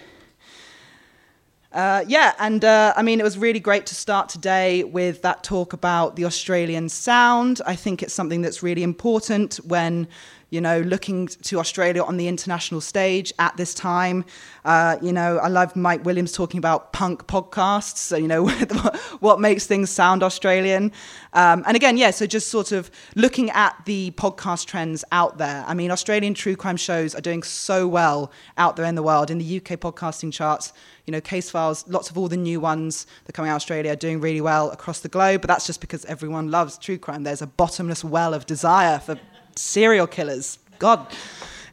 [1.70, 5.44] Uh, yeah, and uh, I mean, it was really great to start today with that
[5.44, 7.60] talk about the Australian sound.
[7.66, 10.08] I think it's something that's really important when
[10.50, 14.24] you know, looking to Australia on the international stage at this time.
[14.64, 18.48] Uh, you know, I love Mike Williams talking about punk podcasts, so, you know,
[19.20, 20.92] what makes things sound Australian.
[21.34, 25.64] Um, and again, yeah, so just sort of looking at the podcast trends out there.
[25.66, 29.30] I mean, Australian true crime shows are doing so well out there in the world,
[29.30, 30.72] in the UK podcasting charts.
[31.06, 33.62] You know, case files, lots of all the new ones that are coming out of
[33.62, 36.98] Australia are doing really well across the globe, but that's just because everyone loves true
[36.98, 37.22] crime.
[37.22, 39.18] There's a bottomless well of desire for
[39.58, 40.58] serial killers.
[40.78, 41.06] God.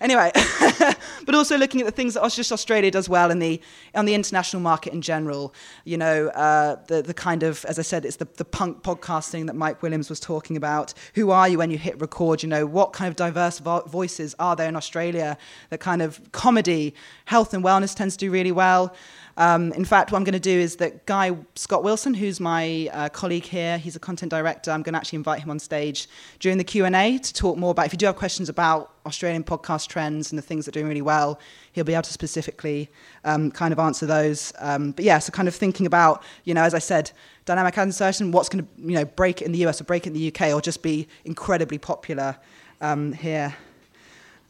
[0.02, 0.32] Anyway,
[1.26, 3.62] but also looking at the things that just Australia does well in the
[3.94, 5.54] on the international market in general.
[5.86, 9.48] You know, uh, the the kind of as I said, it's the the punk podcasting
[9.48, 10.94] that Mike Williams was talking about.
[11.14, 12.44] Who are you when you hit record?
[12.44, 15.38] You know, what kind of diverse vo- voices are there in Australia?
[15.70, 16.94] That kind of comedy,
[17.26, 18.94] health and wellness tends to do really well.
[19.38, 22.90] Um, in fact, what I'm going to do is that Guy Scott Wilson, who's my
[22.94, 24.72] uh, colleague here, he's a content director.
[24.72, 26.08] I'm going to actually invite him on stage
[26.40, 29.88] during the Q&A to talk more about, if you do have questions about Australian podcast
[29.88, 31.40] trends and the things that are doing really well,
[31.74, 32.90] he'll be able to specifically
[33.26, 34.54] um, kind of answer those.
[34.60, 37.12] Um, but yeah, so kind of thinking about, you know, as I said,
[37.44, 40.14] dynamic ad insertion, what's going to, you know, break in the US or break in
[40.14, 42.38] the UK or just be incredibly popular
[42.80, 43.54] um, here.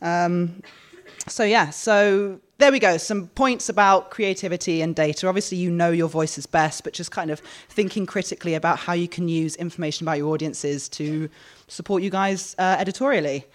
[0.01, 0.61] Um,
[1.27, 2.97] so yeah, so there we go.
[2.97, 5.27] Some points about creativity and data.
[5.27, 8.93] Obviously, you know your voice is best, but just kind of thinking critically about how
[8.93, 11.29] you can use information about your audiences to
[11.67, 13.45] support you guys uh, editorially.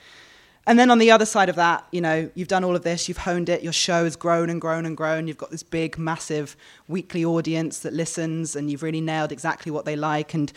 [0.66, 3.08] And then on the other side of that, you know, you've done all of this,
[3.08, 5.26] you've honed it, your show has grown and grown and grown.
[5.26, 6.54] You've got this big, massive
[6.86, 10.34] weekly audience that listens, and you've really nailed exactly what they like.
[10.34, 10.52] And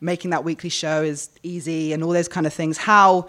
[0.00, 2.78] making that weekly show is easy, and all those kind of things.
[2.78, 3.28] How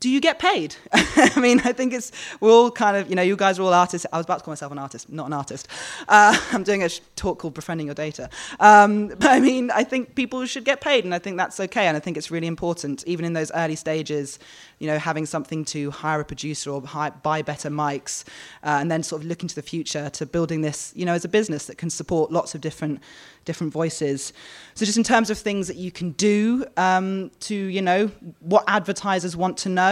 [0.00, 0.76] do you get paid?
[0.92, 3.72] I mean, I think it's, we're all kind of, you know, you guys are all
[3.72, 4.06] artists.
[4.12, 5.68] I was about to call myself an artist, not an artist.
[6.06, 8.28] Uh, I'm doing a talk called Befriending Your Data.
[8.60, 11.86] Um, but I mean, I think people should get paid, and I think that's okay.
[11.86, 14.38] And I think it's really important, even in those early stages,
[14.78, 18.24] you know, having something to hire a producer or hire, buy better mics,
[18.62, 21.24] uh, and then sort of looking to the future to building this, you know, as
[21.24, 23.00] a business that can support lots of different
[23.46, 24.34] different voices.
[24.74, 28.08] So just in terms of things that you can do um, to, you know,
[28.40, 29.85] what advertisers want to know,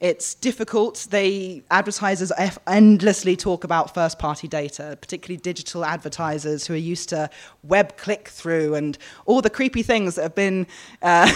[0.00, 1.06] it's difficult.
[1.10, 2.30] They advertisers
[2.66, 7.30] endlessly talk about first-party data, particularly digital advertisers who are used to
[7.62, 10.66] web click-through and all the creepy things that have been
[11.00, 11.26] uh,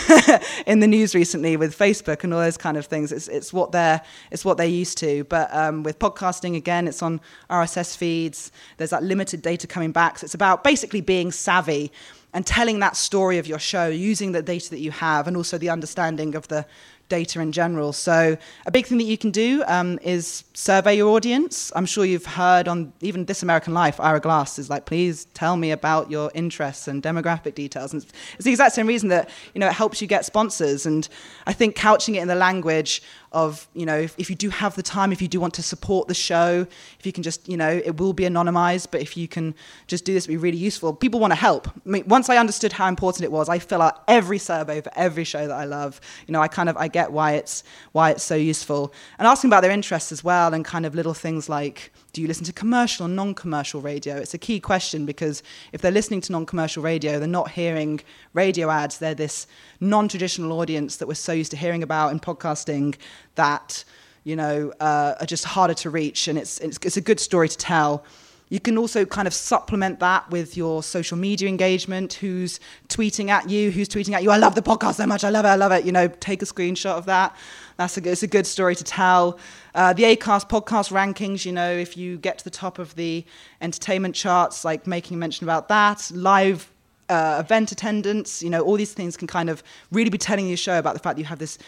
[0.67, 3.11] in the news recently with Facebook and all those kind of things.
[3.11, 5.25] It's, it's what they're it's what they're used to.
[5.25, 8.53] But um, with podcasting, again, it's on RSS feeds.
[8.77, 10.19] There's that limited data coming back.
[10.19, 11.91] So it's about basically being savvy
[12.35, 15.57] and telling that story of your show using the data that you have and also
[15.57, 16.67] the understanding of the
[17.09, 17.93] data in general.
[17.93, 21.73] So a big thing that you can do um, is survey your audience.
[21.75, 25.57] I'm sure you've heard on even This American Life, Ira Glass is like, please tell
[25.57, 27.93] me about your interests and demographic details.
[27.93, 30.87] And it's the exact same reason that you know it helps you get sponsors.
[30.87, 31.09] And
[31.47, 34.75] I think couching it in the language of you know if, if, you do have
[34.75, 36.67] the time if you do want to support the show
[36.99, 39.55] if you can just you know it will be anonymized but if you can
[39.87, 40.95] just do this it'd be really useful.
[40.95, 41.69] People want to help.
[41.69, 44.91] I mean, once i understood how important it was i fill out every survey for
[44.97, 46.01] every show that i love.
[46.27, 48.93] You know i kind of i get why it's why it's so useful.
[49.19, 52.27] And asking about their interests as well and kind of little things like do you
[52.27, 54.17] listen to commercial or non-commercial radio?
[54.17, 55.41] It's a key question because
[55.73, 58.01] if they're listening to non-commercial radio they're not hearing
[58.35, 58.99] radio ads.
[58.99, 59.47] They're this
[59.79, 62.97] non-traditional audience that we're so used to hearing about in podcasting
[63.37, 63.85] that
[64.25, 66.27] you know uh, are just harder to reach.
[66.27, 68.05] And it's, it's, it's a good story to tell
[68.49, 72.15] you can also kind of supplement that with your social media engagement.
[72.15, 73.71] Who's tweeting at you?
[73.71, 74.31] Who's tweeting at you?
[74.31, 75.25] I love the podcast so much.
[75.25, 75.49] I love it.
[75.49, 75.85] I love it.
[75.85, 77.37] You know, take a screenshot of that.
[77.77, 79.39] That's a, it's a good story to tell.
[79.75, 81.45] Uh, the Acast podcast rankings.
[81.45, 83.25] You know, if you get to the top of the
[83.61, 86.11] entertainment charts, like making mention about that.
[86.15, 86.73] Live
[87.09, 90.57] uh, event attendance, you know, all these things can kind of really be telling your
[90.57, 91.59] show about the fact that you have this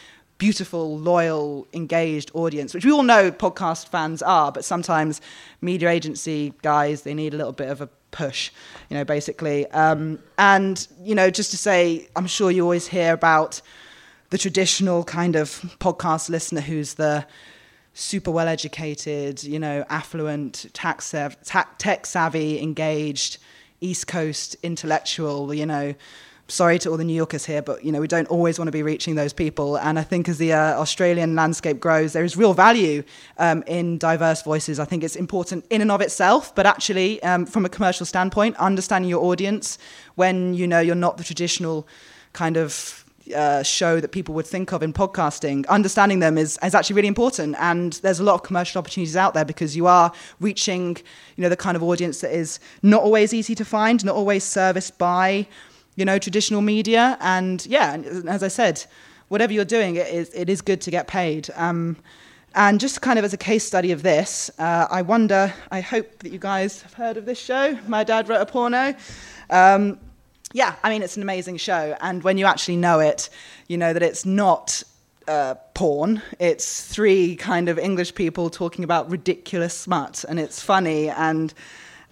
[0.41, 5.21] beautiful, loyal, engaged audience, which we all know podcast fans are, but sometimes
[5.61, 8.51] media agency guys, they need a little bit of a push,
[8.89, 9.67] you know, basically.
[9.71, 13.61] Um, and, you know, just to say, I'm sure you always hear about
[14.31, 15.49] the traditional kind of
[15.79, 17.27] podcast listener who's the
[17.93, 23.37] super well educated, you know, affluent, tech savvy, engaged,
[23.83, 25.95] East Coast intellectual, you know,
[26.51, 28.73] sorry to all the New Yorkers here, but you know we don't always want to
[28.73, 29.77] be reaching those people.
[29.79, 33.03] And I think as the uh, Australian landscape grows, there is real value
[33.39, 34.79] um, in diverse voices.
[34.79, 38.57] I think it's important in and of itself, but actually um, from a commercial standpoint,
[38.57, 39.79] understanding your audience
[40.17, 41.87] when you know you're not the traditional
[42.33, 46.75] kind of uh, show that people would think of in podcasting, understanding them is, is
[46.75, 47.57] actually really important.
[47.59, 50.97] And there's a lot of commercial opportunities out there because you are reaching,
[51.37, 54.45] you know, the kind of audience that is not always easy to find, not always
[54.45, 55.47] serviced by,
[55.97, 57.17] you know, traditional media.
[57.21, 58.85] And yeah, as I said,
[59.29, 61.49] whatever you're doing, it is, it is good to get paid.
[61.57, 61.97] Um,
[62.55, 66.19] and just kind of as a case study of this, uh, I wonder, I hope
[66.21, 67.79] that you guys have heard of this show.
[67.87, 68.95] My dad wrote a porno.
[69.51, 70.01] Um,
[70.53, 71.97] yeah, I mean, it's an amazing show.
[72.01, 73.31] And when you actually know it,
[73.69, 74.83] you know that it's not
[75.29, 76.23] uh, porn.
[76.41, 81.55] It's three kind of English people talking about ridiculous smut, and it's funny and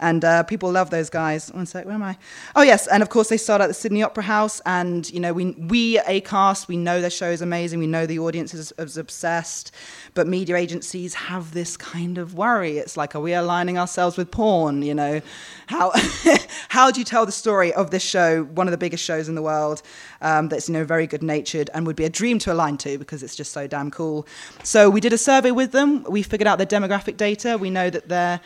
[0.01, 1.53] and uh, people love those guys.
[1.53, 2.17] One sec, where am I?
[2.55, 5.33] Oh yes, and of course they start at the Sydney Opera House, and you know
[5.33, 7.79] we we Acast we know their show is amazing.
[7.79, 9.73] We know the audience is, is obsessed,
[10.15, 12.79] but media agencies have this kind of worry.
[12.79, 14.83] It's like, are we aligning ourselves with porn?
[14.83, 15.21] You know,
[15.67, 15.93] how
[16.69, 19.35] how do you tell the story of this show, one of the biggest shows in
[19.35, 19.83] the world,
[20.21, 22.99] um, that's you know very good natured and would be a dream to align to
[22.99, 24.27] because it's just so damn cool.
[24.63, 26.05] So we did a survey with them.
[26.05, 27.59] We figured out their demographic data.
[27.59, 28.41] We know that they're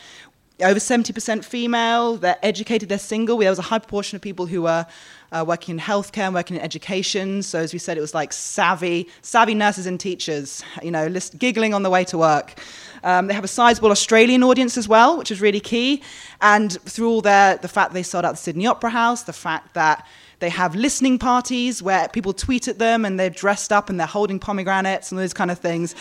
[0.60, 2.16] over 70% female.
[2.16, 3.38] They're educated, they're single.
[3.38, 4.86] There was a high proportion of people who were
[5.32, 7.42] uh, working in healthcare and working in education.
[7.42, 11.38] So, as we said, it was like savvy, savvy nurses and teachers, you know, list,
[11.38, 12.54] giggling on the way to work.
[13.02, 16.02] Um, they have a sizable Australian audience as well, which is really key.
[16.40, 19.74] And through all their, the fact they sold out the Sydney Opera House, the fact
[19.74, 20.06] that
[20.38, 24.06] they have listening parties where people tweet at them and they're dressed up and they're
[24.06, 25.94] holding pomegranates and those kind of things.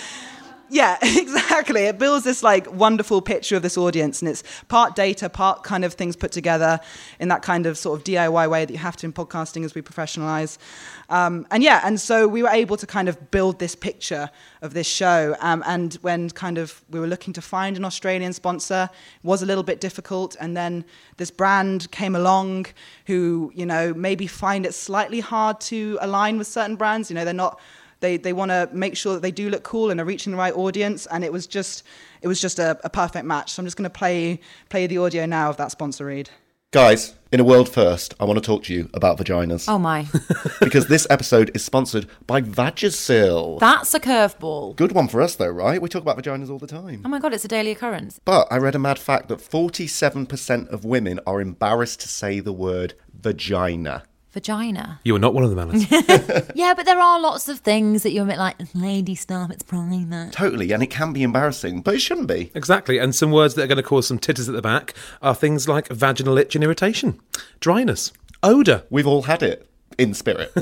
[0.72, 1.82] Yeah, exactly.
[1.82, 5.84] It builds this like wonderful picture of this audience, and it's part data, part kind
[5.84, 6.80] of things put together
[7.20, 9.76] in that kind of sort of DIY way that you have to in podcasting as
[9.76, 10.58] we professionalize.
[11.10, 14.30] Um, and yeah, and so we were able to kind of build this picture
[14.62, 15.36] of this show.
[15.42, 18.90] Um, and when kind of we were looking to find an Australian sponsor,
[19.24, 20.38] was a little bit difficult.
[20.40, 20.86] And then
[21.18, 22.68] this brand came along
[23.08, 27.10] who, you know, maybe find it slightly hard to align with certain brands.
[27.10, 27.60] You know, they're not
[28.02, 30.38] they they want to make sure that they do look cool and are reaching the
[30.38, 31.06] right audience.
[31.08, 31.84] And it was just
[32.22, 33.52] it was just a, a perfect match.
[33.54, 34.40] So I'm just going to play
[34.70, 36.30] play the audio now of that sponsor read.
[36.72, 39.68] Guys, in a world first, I want to talk to you about vaginas.
[39.68, 40.08] Oh my.
[40.62, 43.60] because this episode is sponsored by Vagisil.
[43.60, 44.78] That's a curveball.
[44.78, 45.82] Good one for us, though, right?
[45.82, 47.02] We talk about vaginas all the time.
[47.04, 48.22] Oh my god, it's a daily occurrence.
[48.24, 52.54] But I read a mad fact that 47% of women are embarrassed to say the
[52.54, 54.04] word vagina.
[54.34, 55.00] Vagina.
[55.04, 55.86] You are not one of them, Alice.
[56.56, 59.64] Yeah, but there are lots of things that you're a bit like, lady stuff, it's
[59.64, 60.32] probably that.
[60.32, 62.52] Totally, and it can be embarrassing, but it shouldn't be.
[62.56, 62.98] exactly.
[62.98, 65.68] And some words that are going to cause some titters at the back are things
[65.68, 67.20] like vaginal itch and irritation,
[67.60, 68.12] dryness,
[68.44, 68.84] odour.
[68.90, 69.68] We've all had it
[69.98, 70.52] in spirit.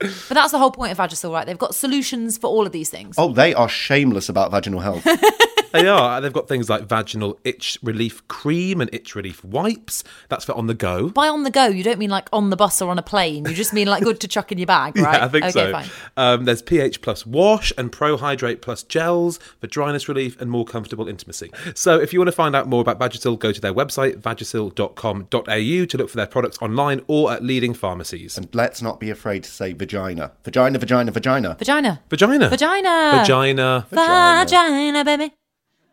[0.00, 1.44] But that's the whole point of Vagisil, right?
[1.44, 3.16] They've got solutions for all of these things.
[3.18, 5.04] oh, they are shameless about vaginal health.
[5.72, 6.20] They are.
[6.20, 10.02] They've got things like vaginal itch relief cream and itch relief wipes.
[10.30, 11.10] That's for on the go.
[11.10, 13.44] By on the go, you don't mean like on the bus or on a plane.
[13.44, 15.18] You just mean like good to chuck in your bag, right?
[15.18, 15.72] Yeah, I think okay, so.
[15.72, 15.88] Fine.
[16.16, 20.64] Um, there's pH plus wash and Pro Hydrate plus gels for dryness relief and more
[20.64, 21.50] comfortable intimacy.
[21.74, 25.84] So if you want to find out more about Vagisil, go to their website, vagisil.com.au
[25.84, 27.97] to look for their products online or at leading pharmacies.
[28.36, 30.32] And let's not be afraid to say vagina.
[30.44, 31.56] Vagina, vagina, vagina.
[31.58, 32.00] Vagina.
[32.08, 32.48] Vagina.
[32.48, 33.86] Vagina.
[33.90, 34.44] Vagina.
[34.44, 35.32] Vagina, baby.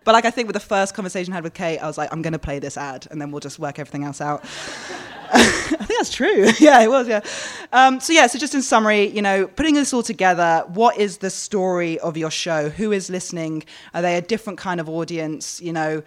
[0.05, 2.13] But like I think with the first conversation I had with Kate, I was like,
[2.13, 4.43] I'm going to play this ad, and then we'll just work everything else out.
[5.33, 6.47] I think that's true.
[6.59, 7.07] yeah, it was.
[7.07, 7.21] Yeah.
[7.73, 8.27] Um, so yeah.
[8.27, 12.15] So just in summary, you know, putting this all together, what is the story of
[12.15, 12.69] your show?
[12.69, 13.63] Who is listening?
[13.95, 15.59] Are they a different kind of audience?
[15.59, 16.03] You know,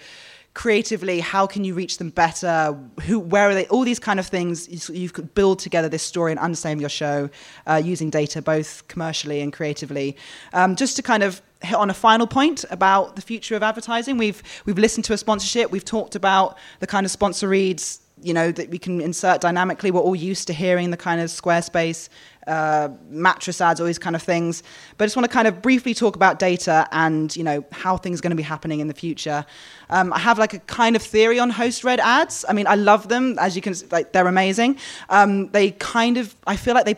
[0.58, 2.76] creatively, how can you reach them better?
[3.02, 3.68] Who, where are they?
[3.68, 4.68] All these kind of things.
[4.90, 7.30] You, could build together this story and understand your show
[7.68, 10.16] uh, using data, both commercially and creatively.
[10.52, 14.18] Um, just to kind of hit on a final point about the future of advertising.
[14.18, 15.70] We've we've listened to a sponsorship.
[15.70, 19.90] We've talked about the kind of sponsor reads, you know, that we can insert dynamically.
[19.90, 22.08] We're all used to hearing the kind of Squarespace
[22.46, 24.62] uh, mattress ads, all these kind of things.
[24.96, 27.96] But I just want to kind of briefly talk about data and you know how
[27.96, 29.44] things are going to be happening in the future.
[29.90, 32.44] Um, I have like a kind of theory on host read ads.
[32.48, 34.78] I mean, I love them as you can like they're amazing.
[35.10, 36.96] Um, they kind of I feel like they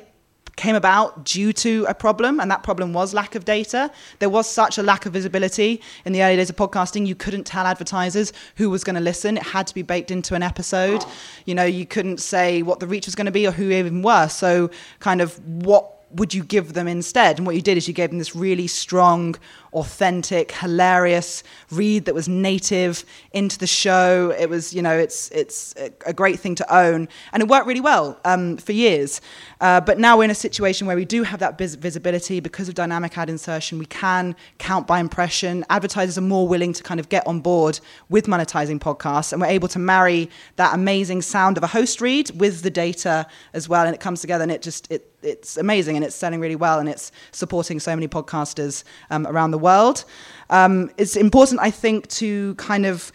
[0.60, 3.90] came about due to a problem, and that problem was lack of data.
[4.18, 7.06] There was such a lack of visibility in the early days of podcasting.
[7.06, 9.38] You couldn't tell advertisers who was going to listen.
[9.38, 11.02] It had to be baked into an episode.
[11.46, 14.02] You know, you couldn't say what the reach was going to be or who even
[14.02, 14.28] were.
[14.28, 17.38] So, kind of what would you give them instead?
[17.38, 19.36] And what you did is you gave them this really strong,
[19.72, 24.34] authentic, hilarious read that was native into the show.
[24.38, 25.74] It was, you know, it's it's
[26.06, 29.20] a great thing to own, and it worked really well um, for years.
[29.60, 32.68] Uh, but now we're in a situation where we do have that vis- visibility because
[32.68, 33.78] of dynamic ad insertion.
[33.78, 35.64] We can count by impression.
[35.70, 39.48] Advertisers are more willing to kind of get on board with monetizing podcasts, and we're
[39.48, 43.84] able to marry that amazing sound of a host read with the data as well,
[43.86, 46.78] and it comes together, and it just it it's amazing and it's selling really well
[46.78, 50.04] and it's supporting so many podcasters um, around the world.
[50.50, 53.12] Um, it's important, I think, to kind of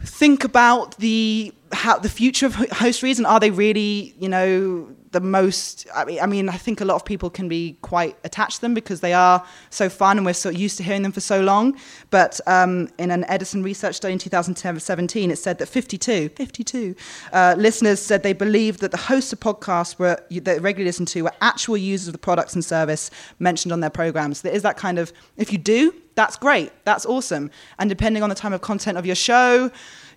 [0.00, 4.88] think about the how the future of host reads and are they really, you know,
[5.12, 8.16] the most I mean, I mean I think a lot of people can be quite
[8.24, 11.12] attached to them because they are so fun and we're so used to hearing them
[11.12, 11.76] for so long.
[12.10, 16.94] But um, in an Edison research study in 2017 it said that 52 52
[17.32, 21.22] uh, listeners said they believed that the hosts of podcasts were that regularly listened to
[21.22, 24.42] were actual users of the products and service mentioned on their programs.
[24.42, 27.50] There is that kind of if you do that's great that's awesome.
[27.78, 29.70] And depending on the time of content of your show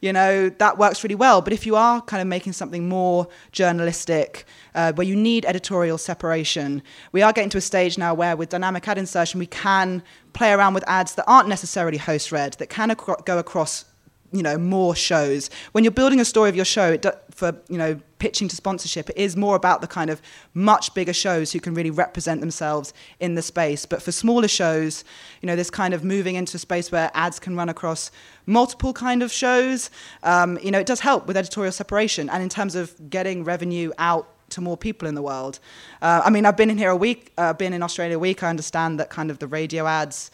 [0.04, 1.42] you know that works really well.
[1.42, 4.46] But if you are kind of making something more journalistic
[4.76, 6.84] uh, where you need editorial separation
[7.14, 10.52] we are getting to a stage now where with dynamic ad insertion we can play
[10.52, 13.86] around with ads that aren't necessarily host read that can ac- go across
[14.34, 17.56] you know more shows when you're building a story of your show it do, for
[17.70, 20.22] you know pitching to sponsorship it is more about the kind of
[20.54, 25.04] much bigger shows who can really represent themselves in the space but for smaller shows
[25.42, 28.12] you know this kind of moving into a space where ads can run across
[28.46, 29.90] multiple kind of shows
[30.24, 33.92] um, you know it does help with editorial separation and in terms of getting revenue
[34.00, 35.60] out to more people in the world.
[36.02, 38.44] Uh, I mean, I've been in here a week, uh, been in Australia a week.
[38.44, 40.30] I understand that kind of the radio ads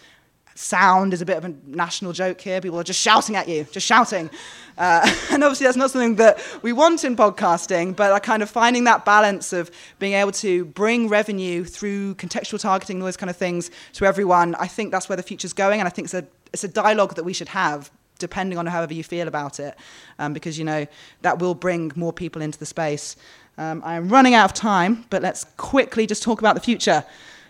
[0.60, 2.60] sound is a bit of a national joke here.
[2.60, 4.30] People are just shouting at you, just shouting.
[4.78, 8.50] Uh, and obviously, that's not something that we want in podcasting, but I kind of
[8.50, 13.38] finding that balance of being able to bring revenue through contextual targeting, those kind of
[13.38, 14.56] things to everyone.
[14.56, 17.16] I think that's where the future's going, and I think it's a, it's a dialogue
[17.16, 19.78] that we should have depending on however you feel about it,
[20.20, 20.86] um, because you know
[21.22, 23.16] that will bring more people into the space.
[23.58, 27.06] Um, I'm running out of time, but let's quickly just talk about the future.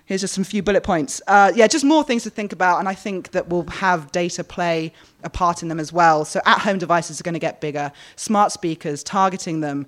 [0.10, 1.22] Here's just some few bullet points.
[1.28, 4.43] Uh, yeah, just more things to think about, and I think that we'll have data
[4.43, 4.91] play
[5.22, 6.26] a part in them as well.
[6.26, 9.86] So at home devices are going to get bigger, smart speakers, targeting them,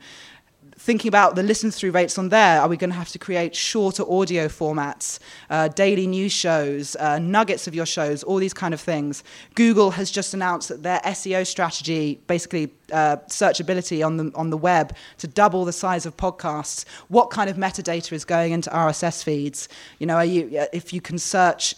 [0.82, 3.56] thinking about the listen through rates on there, are we going to have to create
[3.56, 5.20] shorter audio formats,
[5.52, 9.24] uh, daily news shows, uh, nuggets of your shows, all these kind of things?
[9.54, 14.58] Google has just announced that their SEO strategy, basically uh, searchability on the on the
[14.58, 16.86] web, to double the size of podcasts.
[17.10, 19.70] What kind of metadata is going into RSS feeds?
[20.00, 21.76] You know, you if you can search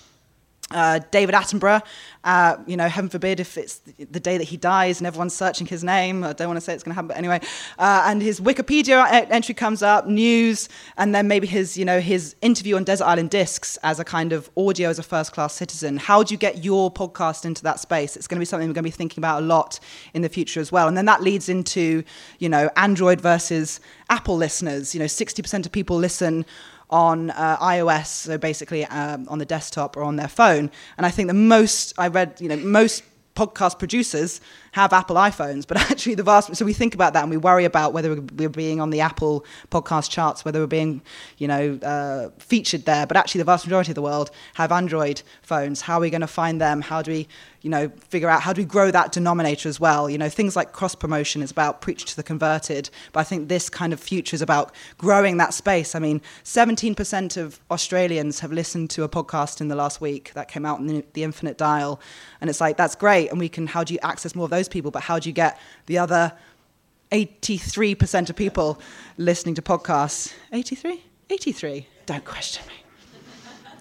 [0.71, 1.81] uh, David Attenborough,
[2.23, 5.67] uh, you know, heaven forbid if it's the day that he dies and everyone's searching
[5.67, 6.23] his name.
[6.23, 7.41] I don't want to say it's going to happen, but anyway.
[7.77, 12.35] Uh, and his Wikipedia entry comes up, news, and then maybe his, you know, his
[12.41, 15.97] interview on Desert Island Discs as a kind of audio as a first-class citizen.
[15.97, 18.15] How do you get your podcast into that space?
[18.15, 19.79] It's going to be something we're going to be thinking about a lot
[20.13, 20.87] in the future as well.
[20.87, 22.03] And then that leads into,
[22.39, 24.95] you know, Android versus Apple listeners.
[24.95, 26.45] You know, 60% of people listen
[26.89, 30.69] on uh, iOS, so basically um, on the desktop or on their phone.
[30.97, 33.03] And I think the most I read, you know, most
[33.35, 34.41] podcast producers
[34.73, 37.63] have Apple iPhones, but actually the vast so we think about that and we worry
[37.63, 41.01] about whether we're being on the Apple podcast charts, whether we're being
[41.37, 43.05] you know uh, featured there.
[43.07, 45.81] But actually, the vast majority of the world have Android phones.
[45.81, 46.81] How are we going to find them?
[46.81, 47.27] How do we
[47.61, 50.09] you know figure out how do we grow that denominator as well?
[50.09, 53.49] You know things like cross promotion is about preach to the converted, but I think
[53.49, 55.93] this kind of future is about growing that space.
[55.95, 60.47] I mean, 17% of Australians have listened to a podcast in the last week that
[60.47, 62.01] came out in the, the Infinite Dial,
[62.41, 64.62] and it's like that's great, and we can how do you access more of those
[64.63, 66.33] those people, but how do you get the other
[67.11, 68.79] 83% of people
[69.17, 70.33] listening to podcasts?
[70.51, 71.03] 83?
[71.29, 71.87] 83.
[72.05, 72.82] Don't question me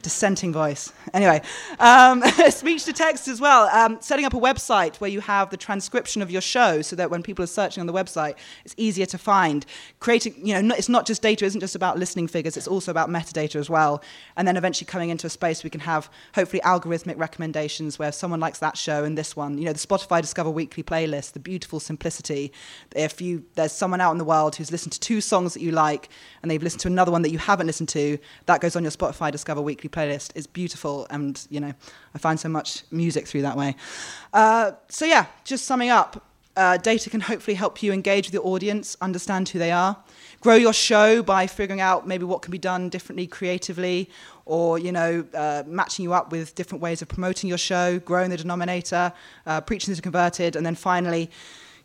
[0.03, 0.93] dissenting voice.
[1.15, 1.41] Anyway,
[1.79, 3.69] um, speech to text as well.
[3.69, 7.11] Um, setting up a website where you have the transcription of your show so that
[7.11, 8.35] when people are searching on the website,
[8.65, 9.65] it's easier to find.
[10.01, 13.09] Creating, you know, it's not just data, isn't just about listening figures, it's also about
[13.09, 14.03] metadata as well.
[14.37, 18.15] And then eventually coming into a space we can have hopefully algorithmic recommendations where if
[18.15, 21.41] someone likes that show and this one, you know, the Spotify Discover Weekly playlist, the
[21.41, 22.53] beautiful simplicity.
[22.95, 25.71] If you there's someone out in the world who's listened to two songs that you
[25.71, 26.09] like
[26.43, 28.91] and they've listened to another one that you haven't listened to, that goes on your
[28.91, 31.73] Spotify Discover Weekly playlist is beautiful, and you know,
[32.15, 33.77] I find so much music through that way.
[34.33, 36.25] Uh, so yeah, just summing up,
[36.57, 39.97] uh, data can hopefully help you engage with your audience, understand who they are,
[40.41, 44.11] grow your show by figuring out maybe what can be done differently creatively,
[44.45, 48.31] or you know, uh, matching you up with different ways of promoting your show, growing
[48.31, 49.13] the denominator,
[49.47, 51.31] uh, preaching to converted, and then finally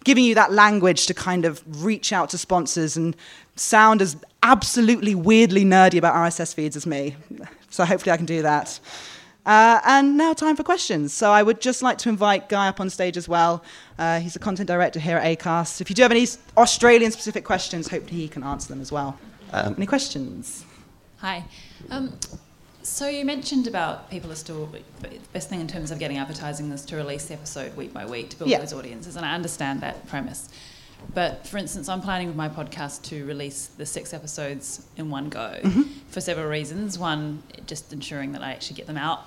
[0.04, 3.16] giving you that language to kind of reach out to sponsors and
[3.56, 7.16] sound as absolutely weirdly nerdy about RSS feeds as me.
[7.78, 8.80] So hopefully I can do that.
[9.46, 11.14] Uh, and now time for questions.
[11.14, 13.64] So I would just like to invite Guy up on stage as well.
[14.00, 15.80] Uh, he's a content director here at Acast.
[15.80, 16.26] If you do have any
[16.58, 19.20] Australian specific questions, hopefully he can answer them as well.
[19.54, 20.66] Um, any questions?
[21.18, 21.46] Hi.
[21.92, 22.18] Um,
[22.82, 24.82] so you mentioned about people are still the
[25.32, 28.32] best thing in terms of getting advertising is to release the episode week by week
[28.32, 28.58] to build yeah.
[28.58, 30.50] those audiences, and I understand that premise.
[31.14, 35.30] But for instance, I'm planning with my podcast to release the six episodes in one
[35.30, 35.84] go mm-hmm.
[36.10, 37.00] for several reasons.
[37.00, 39.26] One, just ensuring that I actually get them out.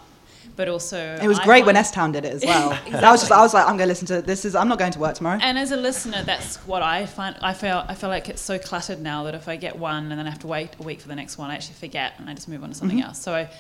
[0.57, 2.71] But also, it was I great when S Town did it as well.
[2.71, 2.93] exactly.
[2.93, 4.45] That was just, I was like, I'm going to listen to this.
[4.45, 5.39] Is I'm not going to work tomorrow.
[5.41, 7.37] And as a listener, that's what I find.
[7.43, 10.18] I feel I feel like it's so cluttered now that if I get one and
[10.18, 12.29] then I have to wait a week for the next one, I actually forget and
[12.29, 13.09] I just move on to something mm-hmm.
[13.09, 13.21] else.
[13.21, 13.51] So, I,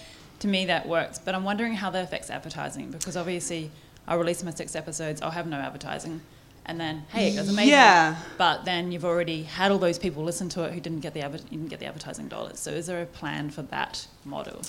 [0.40, 1.18] to me, that works.
[1.18, 3.70] But I'm wondering how that affects advertising because obviously,
[4.06, 5.22] I'll release my six episodes.
[5.22, 6.20] I'll have no advertising
[6.66, 7.70] and then hey, it goes amazing.
[7.70, 8.16] Yeah.
[8.38, 11.22] But then you've already had all those people listen to it who didn't get the
[11.22, 12.58] adver- didn't get the advertising dollars.
[12.58, 14.62] So is there a plan for that model?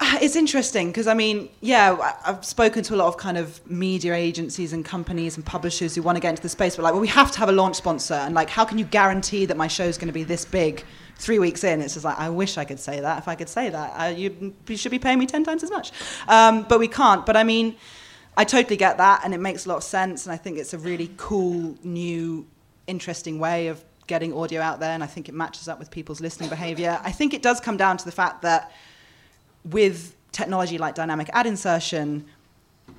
[0.00, 3.64] Uh, it's interesting because I mean, yeah, I've spoken to a lot of kind of
[3.70, 6.92] media agencies and companies and publishers who want to get into the space, but like,
[6.92, 9.56] well, we have to have a launch sponsor, and like, how can you guarantee that
[9.56, 10.84] my show is going to be this big
[11.18, 11.80] three weeks in?
[11.80, 13.18] It's just like, I wish I could say that.
[13.18, 15.70] If I could say that, uh, you, you should be paying me ten times as
[15.70, 15.92] much,
[16.26, 17.24] um, but we can't.
[17.24, 17.76] But I mean
[18.36, 20.26] I totally get that, and it makes a lot of sense.
[20.26, 22.46] And I think it's a really cool, new,
[22.86, 24.92] interesting way of getting audio out there.
[24.92, 26.98] And I think it matches up with people's listening behavior.
[27.02, 28.72] I think it does come down to the fact that
[29.64, 32.24] with technology like dynamic ad insertion,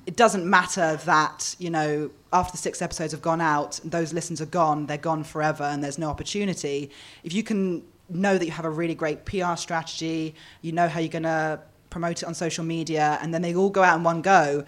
[0.06, 4.40] it doesn't matter that you know after the six episodes have gone out, those listens
[4.40, 4.86] are gone.
[4.86, 6.90] They're gone forever, and there's no opportunity.
[7.22, 11.00] If you can know that you have a really great PR strategy, you know how
[11.00, 11.60] you're going to
[11.90, 14.64] promote it on social media, and then they all go out in one go.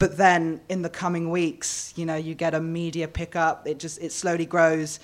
[0.00, 3.68] But then in the coming weeks, you know, you get a media pickup.
[3.68, 4.98] It just it slowly grows.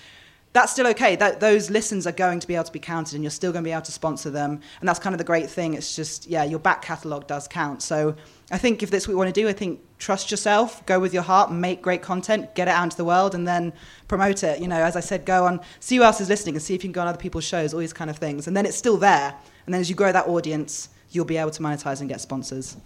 [0.54, 1.16] That's still okay.
[1.16, 3.62] That, those listens are going to be able to be counted, and you're still going
[3.62, 4.58] to be able to sponsor them.
[4.80, 5.74] And that's kind of the great thing.
[5.74, 7.82] It's just yeah, your back catalogue does count.
[7.82, 8.16] So
[8.50, 11.12] I think if that's what you want to do, I think trust yourself, go with
[11.12, 13.74] your heart, make great content, get it out into the world, and then
[14.08, 14.60] promote it.
[14.60, 16.82] You know, as I said, go on, see who else is listening, and see if
[16.82, 18.46] you can go on other people's shows, all these kind of things.
[18.46, 19.34] And then it's still there.
[19.66, 22.76] And then as you grow that audience, you'll be able to monetize and get sponsors.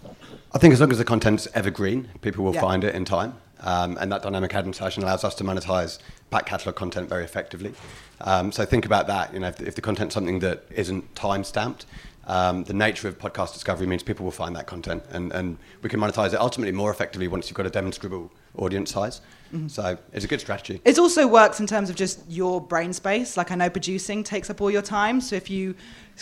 [0.53, 2.61] I think as long as the content's evergreen, people will Yeah.
[2.61, 3.33] find it in time.
[3.63, 5.99] Um, and that dynamic ad insertion allows us to monetize
[6.31, 7.73] back catalog content very effectively.
[8.21, 9.33] Um, so think about that.
[9.33, 11.85] You know, if, if the content's something that isn't time stamped,
[12.25, 15.89] um, the nature of podcast discovery means people will find that content, and, and we
[15.89, 19.21] can monetize it ultimately more effectively once you've got a demonstrable audience size.
[19.67, 20.81] So it's a good strategy.
[20.85, 23.35] It also works in terms of just your brain space.
[23.35, 25.19] Like I know producing takes up all your time.
[25.19, 25.75] So if you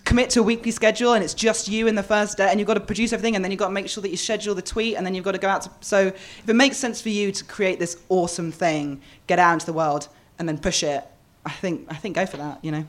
[0.04, 2.66] commit to a weekly schedule and it's just you in the first day and you've
[2.66, 4.64] got to produce everything and then you've got to make sure that you schedule the
[4.64, 7.10] tweet and then you've got to go out to so if it makes sense for
[7.10, 10.08] you to create this awesome thing, get out into the world
[10.40, 11.06] and then push it,
[11.46, 12.86] I think I think go for that, you know.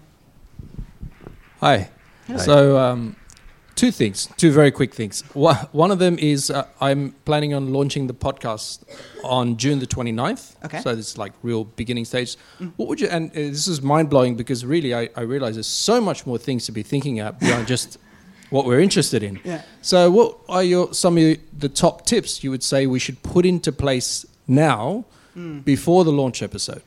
[1.60, 1.90] Hi.
[2.38, 3.16] So, um,
[3.80, 5.22] two things, two very quick things.
[5.32, 8.84] One of them is uh, I'm planning on launching the podcast
[9.24, 10.56] on June the 29th.
[10.66, 10.80] Okay.
[10.82, 12.36] So, this is like real beginning stage.
[12.76, 15.66] What would you, and uh, this is mind blowing because really I, I realize there's
[15.66, 17.96] so much more things to be thinking about beyond just
[18.50, 19.40] what we're interested in.
[19.44, 19.62] Yeah.
[19.80, 23.46] So, what are your some of the top tips you would say we should put
[23.46, 25.06] into place now
[25.64, 26.82] before the launch episode?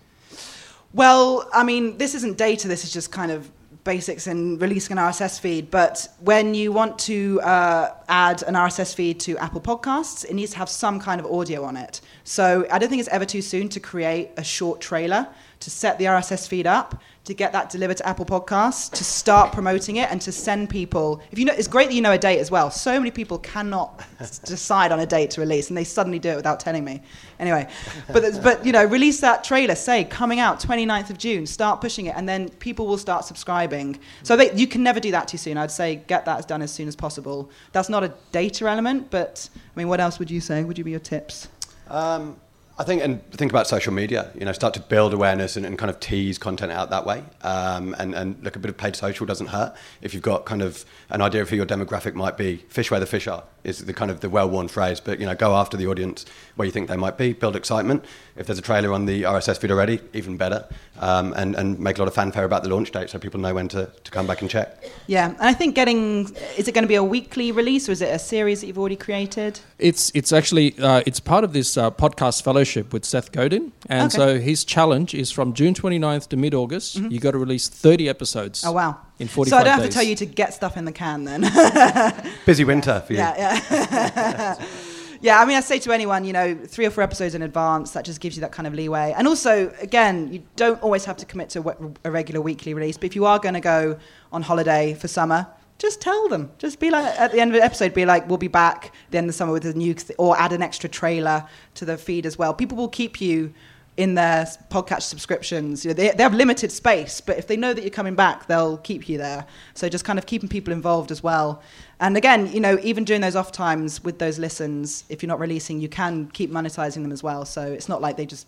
[0.94, 2.68] Well, I mean, this isn't data.
[2.68, 3.50] This is just kind of
[3.84, 5.70] basics in releasing an RSS feed.
[5.70, 10.52] But when you want to uh, add an RSS feed to Apple Podcasts, it needs
[10.52, 12.02] to have some kind of audio on it.
[12.24, 15.28] So I don't think it's ever too soon to create a short trailer
[15.60, 19.54] to set the RSS feed up, to get that delivered to Apple Podcasts, to start
[19.54, 21.22] promoting it, and to send people.
[21.32, 22.70] If you know, it's great that you know a date as well.
[22.70, 24.04] So many people cannot
[24.46, 27.02] decide on a date to release, and they suddenly do it without telling me.
[27.40, 27.68] Anyway,
[28.12, 29.76] but but you know, release that trailer.
[29.76, 31.46] Say coming out 29th of June.
[31.46, 33.98] Start pushing it, and then people will start subscribing.
[34.24, 35.58] So they, you can never do that too soon.
[35.58, 37.50] I'd say get that done as soon as possible.
[37.72, 40.66] That's not a data element, but I mean, what else would you say?
[40.66, 41.48] Would you be your tips?
[41.88, 42.38] Um,
[42.78, 44.32] I think, and think about social media.
[44.34, 47.24] You know, start to build awareness and, and kind of tease content out that way.
[47.42, 49.76] Um, and and look, a bit of paid social doesn't hurt.
[50.02, 53.00] If you've got kind of an idea of who your demographic might be, fish where
[53.00, 55.00] the fish are is the kind of the well-worn phrase.
[55.00, 57.34] But you know, go after the audience where you think they might be.
[57.34, 58.06] Build excitement.
[58.36, 60.66] If there's a trailer on the RSS feed already, even better.
[61.00, 63.54] Um, and and make a lot of fanfare about the launch date so people know
[63.54, 64.84] when to, to come back and check.
[65.08, 68.02] Yeah, and I think getting is it going to be a weekly release or is
[68.02, 69.60] it a series that you've already created?
[69.80, 74.14] It's it's actually uh, it's part of this uh, podcast fellowship with Seth Godin, and
[74.14, 74.18] Okay.
[74.18, 76.96] so his challenge is from June 29th to mid August.
[76.96, 78.62] You got to release 30 episodes.
[78.62, 78.70] Mm-hmm.
[78.70, 78.98] Oh wow!
[79.20, 79.90] In 45 So I don't have days.
[79.90, 81.42] to tell you to get stuff in the can then.
[82.46, 83.20] Busy winter for you.
[83.20, 84.66] yeah, yeah.
[85.22, 87.92] yeah, I mean, I say to anyone, you know, three or four episodes in advance,
[87.92, 89.14] that just gives you that kind of leeway.
[89.16, 93.06] And also, again, you don't always have to commit to a- regular weekly release, but
[93.06, 93.98] if you are going to go
[94.32, 95.48] on holiday for summer,
[95.78, 96.52] just tell them.
[96.58, 99.12] Just be like, at the end of the episode, be like, we'll be back at
[99.12, 101.98] the end of the summer with a new, or add an extra trailer to the
[101.98, 102.54] feed as well.
[102.54, 103.54] People will keep you
[103.96, 105.86] in their podcast subscriptions.
[105.86, 108.48] You know, they, they have limited space, but if they know that you're coming back,
[108.48, 109.46] they'll keep you there.
[109.76, 111.62] So just kind of keeping people involved as well.
[112.00, 115.40] And again, you know, even during those off times with those listens, if you're not
[115.40, 117.46] releasing, you can keep monetizing them as well.
[117.46, 118.48] So it's not like they just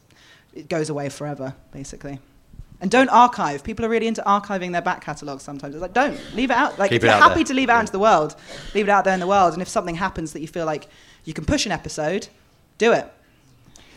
[0.55, 2.19] it goes away forever, basically.
[2.81, 3.63] And don't archive.
[3.63, 5.75] People are really into archiving their back catalogue sometimes.
[5.75, 6.77] It's like, don't leave it out.
[6.77, 7.43] Like, Keep if you're happy there.
[7.45, 8.35] to leave it out into the world,
[8.73, 9.53] leave it out there in the world.
[9.53, 10.87] And if something happens that you feel like
[11.23, 12.27] you can push an episode,
[12.77, 13.11] do it.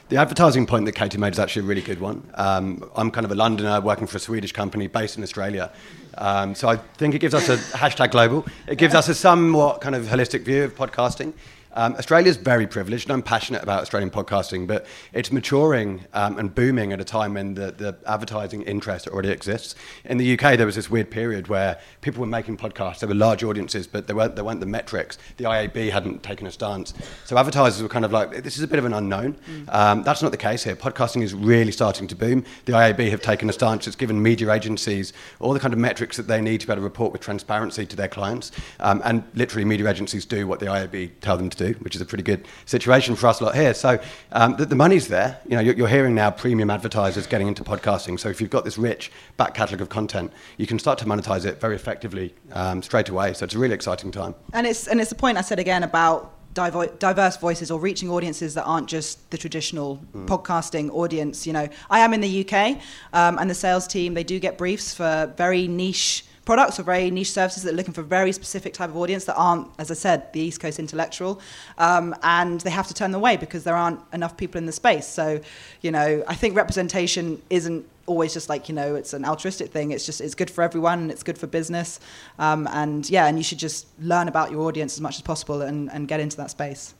[0.08, 2.26] The advertising point that Katie made is actually a really good one.
[2.34, 5.70] Um, I'm kind of a Londoner working for a Swedish company based in Australia.
[6.16, 8.46] Um, so I think it gives us a hashtag global.
[8.66, 11.34] It gives us a somewhat kind of holistic view of podcasting.
[11.74, 16.54] Um, is very privileged, and I'm passionate about Australian podcasting, but it's maturing um, and
[16.54, 19.74] booming at a time when the, the advertising interest already exists.
[20.04, 23.00] In the UK, there was this weird period where people were making podcasts.
[23.00, 25.18] There were large audiences, but there weren't, there weren't the metrics.
[25.36, 26.94] The IAB hadn't taken a stance.
[27.24, 29.36] So advertisers were kind of like, this is a bit of an unknown.
[29.68, 30.74] Um, that's not the case here.
[30.74, 32.44] Podcasting is really starting to boom.
[32.64, 33.86] The IAB have taken a stance.
[33.86, 36.72] It's given media agencies all the kind of metrics metrics that they need to be
[36.72, 38.52] able to report with transparency to their clients.
[38.80, 42.00] Um, and literally, media agencies do what the IAB tell them to do, which is
[42.00, 43.74] a pretty good situation for us a lot here.
[43.74, 44.00] So
[44.32, 45.40] um, the, the, money's there.
[45.44, 48.18] You know, you're, you're, hearing now premium advertisers getting into podcasting.
[48.18, 51.44] So if you've got this rich back catalogue of content, you can start to monetize
[51.44, 53.34] it very effectively um, straight away.
[53.34, 54.34] So it's a really exciting time.
[54.52, 58.54] And it's and it's the point I said again about diverse voices or reaching audiences
[58.54, 60.26] that aren't just the traditional mm.
[60.26, 61.46] podcasting audience.
[61.46, 62.80] You know, I am in the UK,
[63.12, 67.10] um, and the sales team they do get briefs for very niche products or very
[67.10, 69.90] niche services that are looking for a very specific type of audience that aren't, as
[69.90, 71.42] I said, the East Coast intellectual,
[71.76, 74.72] um, and they have to turn them away because there aren't enough people in the
[74.72, 75.06] space.
[75.06, 75.42] So,
[75.82, 79.90] you know, I think representation isn't always just like you know it's an altruistic thing.
[79.90, 82.00] It's just it's good for everyone and it's good for business.
[82.38, 85.60] Um, and yeah and you should just learn about your audience as much as possible
[85.60, 86.94] and, and get into that space.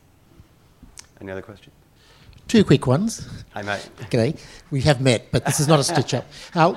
[1.23, 1.75] Any other questions?
[2.49, 3.27] Two quick ones.
[3.55, 3.89] Hi mate.
[4.03, 4.35] Okay
[4.71, 6.27] we have met but this is not a stitch up.
[6.55, 6.75] Uh,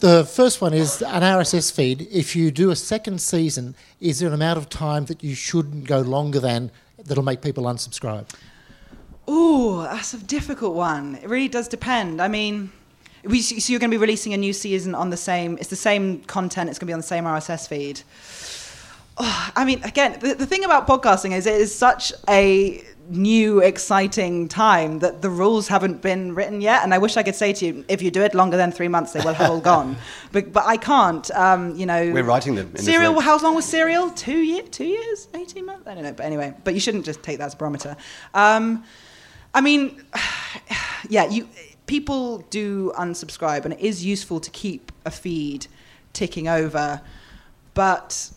[0.00, 4.28] the first one is an rss feed if you do a second season is there
[4.28, 6.70] an amount of time that you shouldn't go longer than
[7.04, 8.26] that'll make people unsubscribe
[9.32, 11.14] Oh, that's a difficult one.
[11.14, 12.20] It really does depend.
[12.20, 12.72] I mean,
[13.22, 15.56] we, so you're going to be releasing a new season on the same.
[15.58, 16.68] It's the same content.
[16.68, 18.02] It's going to be on the same RSS feed.
[19.18, 23.60] Oh, I mean, again, the, the thing about podcasting is it is such a new,
[23.60, 26.82] exciting time that the rules haven't been written yet.
[26.84, 28.88] And I wish I could say to you, if you do it longer than three
[28.88, 29.96] months, they will have all gone.
[30.32, 31.28] But, but I can't.
[31.32, 32.76] Um, you know, we're writing them.
[32.76, 33.18] Serial.
[33.18, 34.10] How long was Serial?
[34.10, 34.68] Two years?
[34.70, 35.26] Two years?
[35.34, 35.88] Eighteen months?
[35.88, 36.12] I don't know.
[36.12, 37.96] But anyway, but you shouldn't just take that as a barometer.
[38.32, 38.84] Um,
[39.52, 40.00] I mean,
[41.08, 41.48] yeah, you
[41.86, 45.66] people do unsubscribe, and it is useful to keep a feed
[46.12, 47.00] ticking over.
[47.74, 48.30] But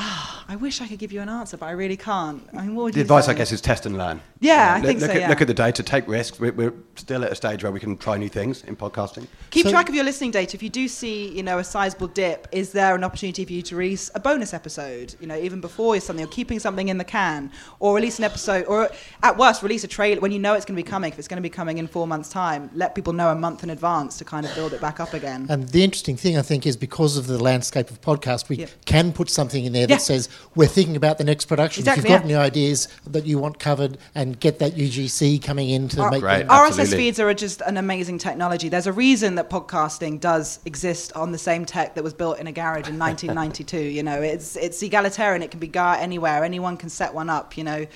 [0.00, 2.42] oh, I wish I could give you an answer, but I really can't.
[2.52, 3.32] I mean, what would the advice, say?
[3.32, 4.20] I guess, is test and learn.
[4.40, 5.14] Yeah, I think look so.
[5.14, 5.28] At, yeah.
[5.28, 6.40] Look at the data, take risks.
[6.40, 9.26] We're, we're, still at a stage where we can try new things in podcasting.
[9.50, 10.54] Keep so, track of your listening data.
[10.54, 13.62] If you do see, you know, a sizable dip, is there an opportunity for you
[13.62, 15.14] to release a bonus episode?
[15.20, 18.64] You know, even before something, or keeping something in the can, or release an episode,
[18.66, 18.90] or
[19.22, 21.12] at worst, release a trailer when you know it's going to be coming.
[21.12, 23.62] If it's going to be coming in four months' time, let people know a month
[23.62, 25.46] in advance to kind of build it back up again.
[25.48, 28.70] And the interesting thing, I think, is because of the landscape of podcast, we yep.
[28.84, 31.82] can put something in there that says we're thinking about the next production.
[31.82, 32.36] Exactly, if you've got yeah.
[32.36, 36.22] any ideas that you want covered, and get that UGC coming in to oh, make
[36.22, 38.68] right, RSS feeds are just an amazing technology.
[38.68, 42.46] There's a reason that podcasting does exist on the same tech that was built in
[42.46, 43.78] a garage in 1992.
[43.78, 45.42] you know, it's it's egalitarian.
[45.42, 46.44] It can be gar anywhere.
[46.44, 47.56] Anyone can set one up.
[47.56, 47.86] You know.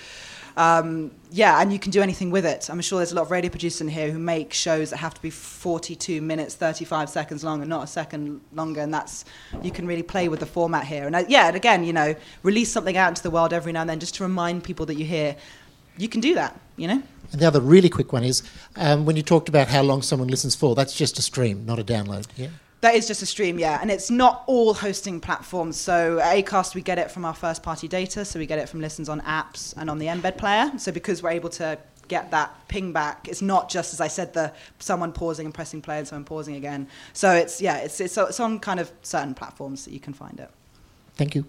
[0.57, 2.69] Um, yeah, and you can do anything with it.
[2.71, 5.15] I'm sure there's a lot of radio producers in here who make shows that have
[5.15, 8.81] to be 42 minutes, 35 seconds long, and not a second longer.
[8.81, 9.25] And that's
[9.63, 11.07] you can really play with the format here.
[11.07, 13.81] And uh, yeah, and again, you know, release something out into the world every now
[13.81, 15.37] and then just to remind people that you hear.
[15.97, 17.03] You can do that, you know.
[17.33, 18.43] And the other really quick one is
[18.77, 20.75] um, when you talked about how long someone listens for.
[20.75, 22.27] That's just a stream, not a download.
[22.37, 22.49] Yeah.
[22.85, 23.79] That is just a stream, yeah.
[23.81, 25.81] And it's not all hosting platforms.
[25.81, 28.27] So at Acast, we get it from our first party data.
[28.27, 30.71] So we get it from listens on apps and on the embed player.
[30.77, 31.79] So because we're able to
[32.09, 35.81] get that ping back, it's not just, as I said, the someone pausing and pressing
[35.81, 36.87] play and someone pausing again.
[37.15, 40.39] So it's, yeah, it's, it's, it's on kind of certain platforms that you can find
[40.39, 40.51] it.
[41.17, 41.47] Thank you.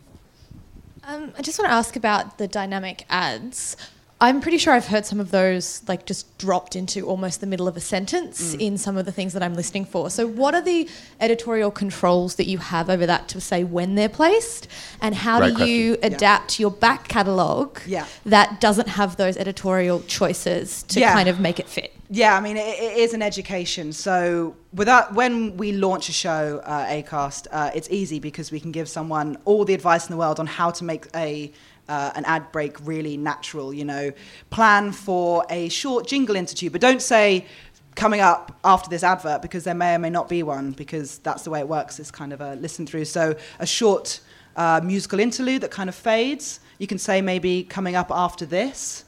[1.03, 3.75] Um, I just want to ask about the dynamic ads.
[4.21, 7.67] I'm pretty sure I've heard some of those like just dropped into almost the middle
[7.67, 8.61] of a sentence mm.
[8.61, 10.09] in some of the things that I'm listening for.
[10.09, 10.87] So, what are the
[11.19, 14.69] editorial controls that you have over that to say when they're placed,
[15.01, 15.75] and how Great do question.
[15.75, 16.63] you adapt yeah.
[16.63, 18.05] your back catalogue yeah.
[18.25, 21.13] that doesn't have those editorial choices to yeah.
[21.13, 21.91] kind of make it fit?
[22.09, 23.91] Yeah, I mean, it, it is an education.
[23.91, 28.71] So, without when we launch a show, uh, Acast, uh, it's easy because we can
[28.71, 31.51] give someone all the advice in the world on how to make a
[31.87, 33.73] uh, an ad break really natural.
[33.73, 34.11] You know,
[34.49, 37.45] plan for a short jingle interlude, but don't say
[37.95, 41.43] coming up after this advert because there may or may not be one because that's
[41.43, 41.99] the way it works.
[41.99, 43.05] It's kind of a listen through.
[43.05, 44.19] So a short
[44.55, 46.59] uh, musical interlude that kind of fades.
[46.77, 49.04] You can say maybe coming up after this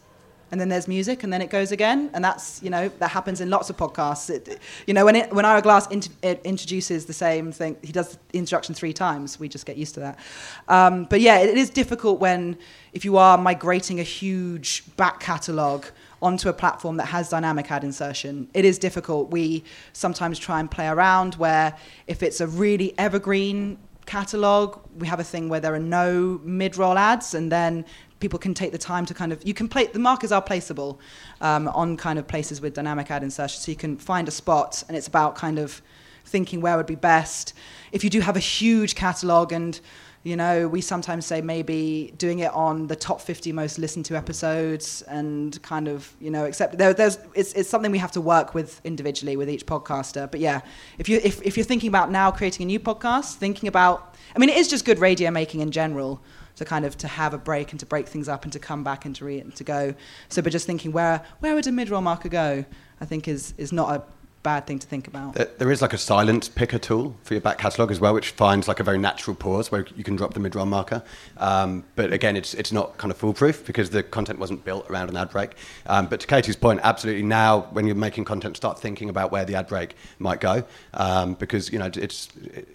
[0.52, 3.42] and then there's music, and then it goes again, and that's you know that happens
[3.42, 4.30] in lots of podcasts.
[4.30, 8.18] It, you know, when it, when Ira Glass int- introduces the same thing, he does
[8.32, 9.40] the introduction three times.
[9.40, 10.20] We just get used to that.
[10.68, 12.58] Um, but yeah, it, it is difficult when
[12.94, 15.86] if you are migrating a huge back catalogue
[16.22, 18.50] onto a platform that has dynamic ad insertion.
[18.54, 19.30] It is difficult.
[19.30, 21.78] We sometimes try and play around where
[22.08, 23.78] if it's a really evergreen
[24.08, 27.86] catalog, we have a thing where there are no mid-roll ads, and then
[28.20, 30.98] people can take the time to kind of you can play the markers are placeable
[31.42, 34.84] um, on kind of places with dynamic ad insertion so you can find a spot
[34.88, 35.82] and it's about kind of
[36.26, 37.54] thinking where would be best
[37.92, 39.80] if you do have a huge catalog and
[40.28, 44.18] You know, we sometimes say maybe doing it on the top 50 most listened to
[44.18, 48.20] episodes and kind of, you know, accept there, there's it's, it's something we have to
[48.20, 50.30] work with individually with each podcaster.
[50.30, 50.60] But yeah,
[50.98, 54.40] if you if, if you're thinking about now creating a new podcast, thinking about I
[54.40, 56.20] mean, it is just good radio making in general
[56.58, 58.84] to kind of to have a break and to break things up and to come
[58.84, 59.94] back and to re- and to go.
[60.30, 62.66] So, but just thinking where where would a mid roll marker go,
[63.00, 64.04] I think is is not a
[64.44, 65.34] bad thing to think about.
[65.34, 68.68] There- is like a silent picker tool for your back catalogue as well, which finds
[68.68, 71.04] like a very natural pause where you can drop the mid-roll marker.
[71.38, 75.10] Um, but again, it's it's not kind of foolproof because the content wasn't built around
[75.10, 75.52] an ad break.
[75.86, 79.46] Um, but to Katie's point, absolutely now when you're making content, start thinking about where
[79.46, 82.68] the ad break might go um, because you know it's it,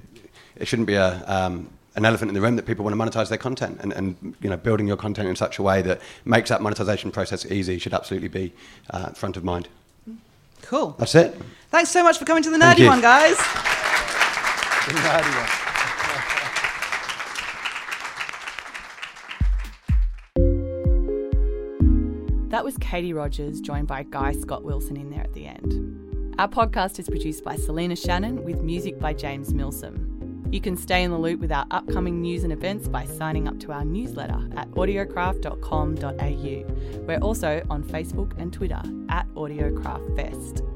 [0.56, 3.28] it shouldn't be a um, an elephant in the room that people want to monetize
[3.28, 6.48] their content and, and you know building your content in such a way that makes
[6.48, 8.52] that monetization process easy should absolutely be
[8.90, 9.68] uh, front of mind.
[10.62, 10.94] Cool.
[10.98, 11.36] That's it.
[11.70, 13.36] Thanks so much for coming to the nerdy one, guys.
[13.36, 15.48] the nerdy one.
[22.50, 26.34] That was Katie Rogers, joined by Guy Scott Wilson in there at the end.
[26.38, 30.11] Our podcast is produced by Selena Shannon with music by James Milsom.
[30.52, 33.58] You can stay in the loop with our upcoming news and events by signing up
[33.60, 37.06] to our newsletter at audiocraft.com.au.
[37.06, 40.71] We're also on Facebook and Twitter at AudiocraftFest.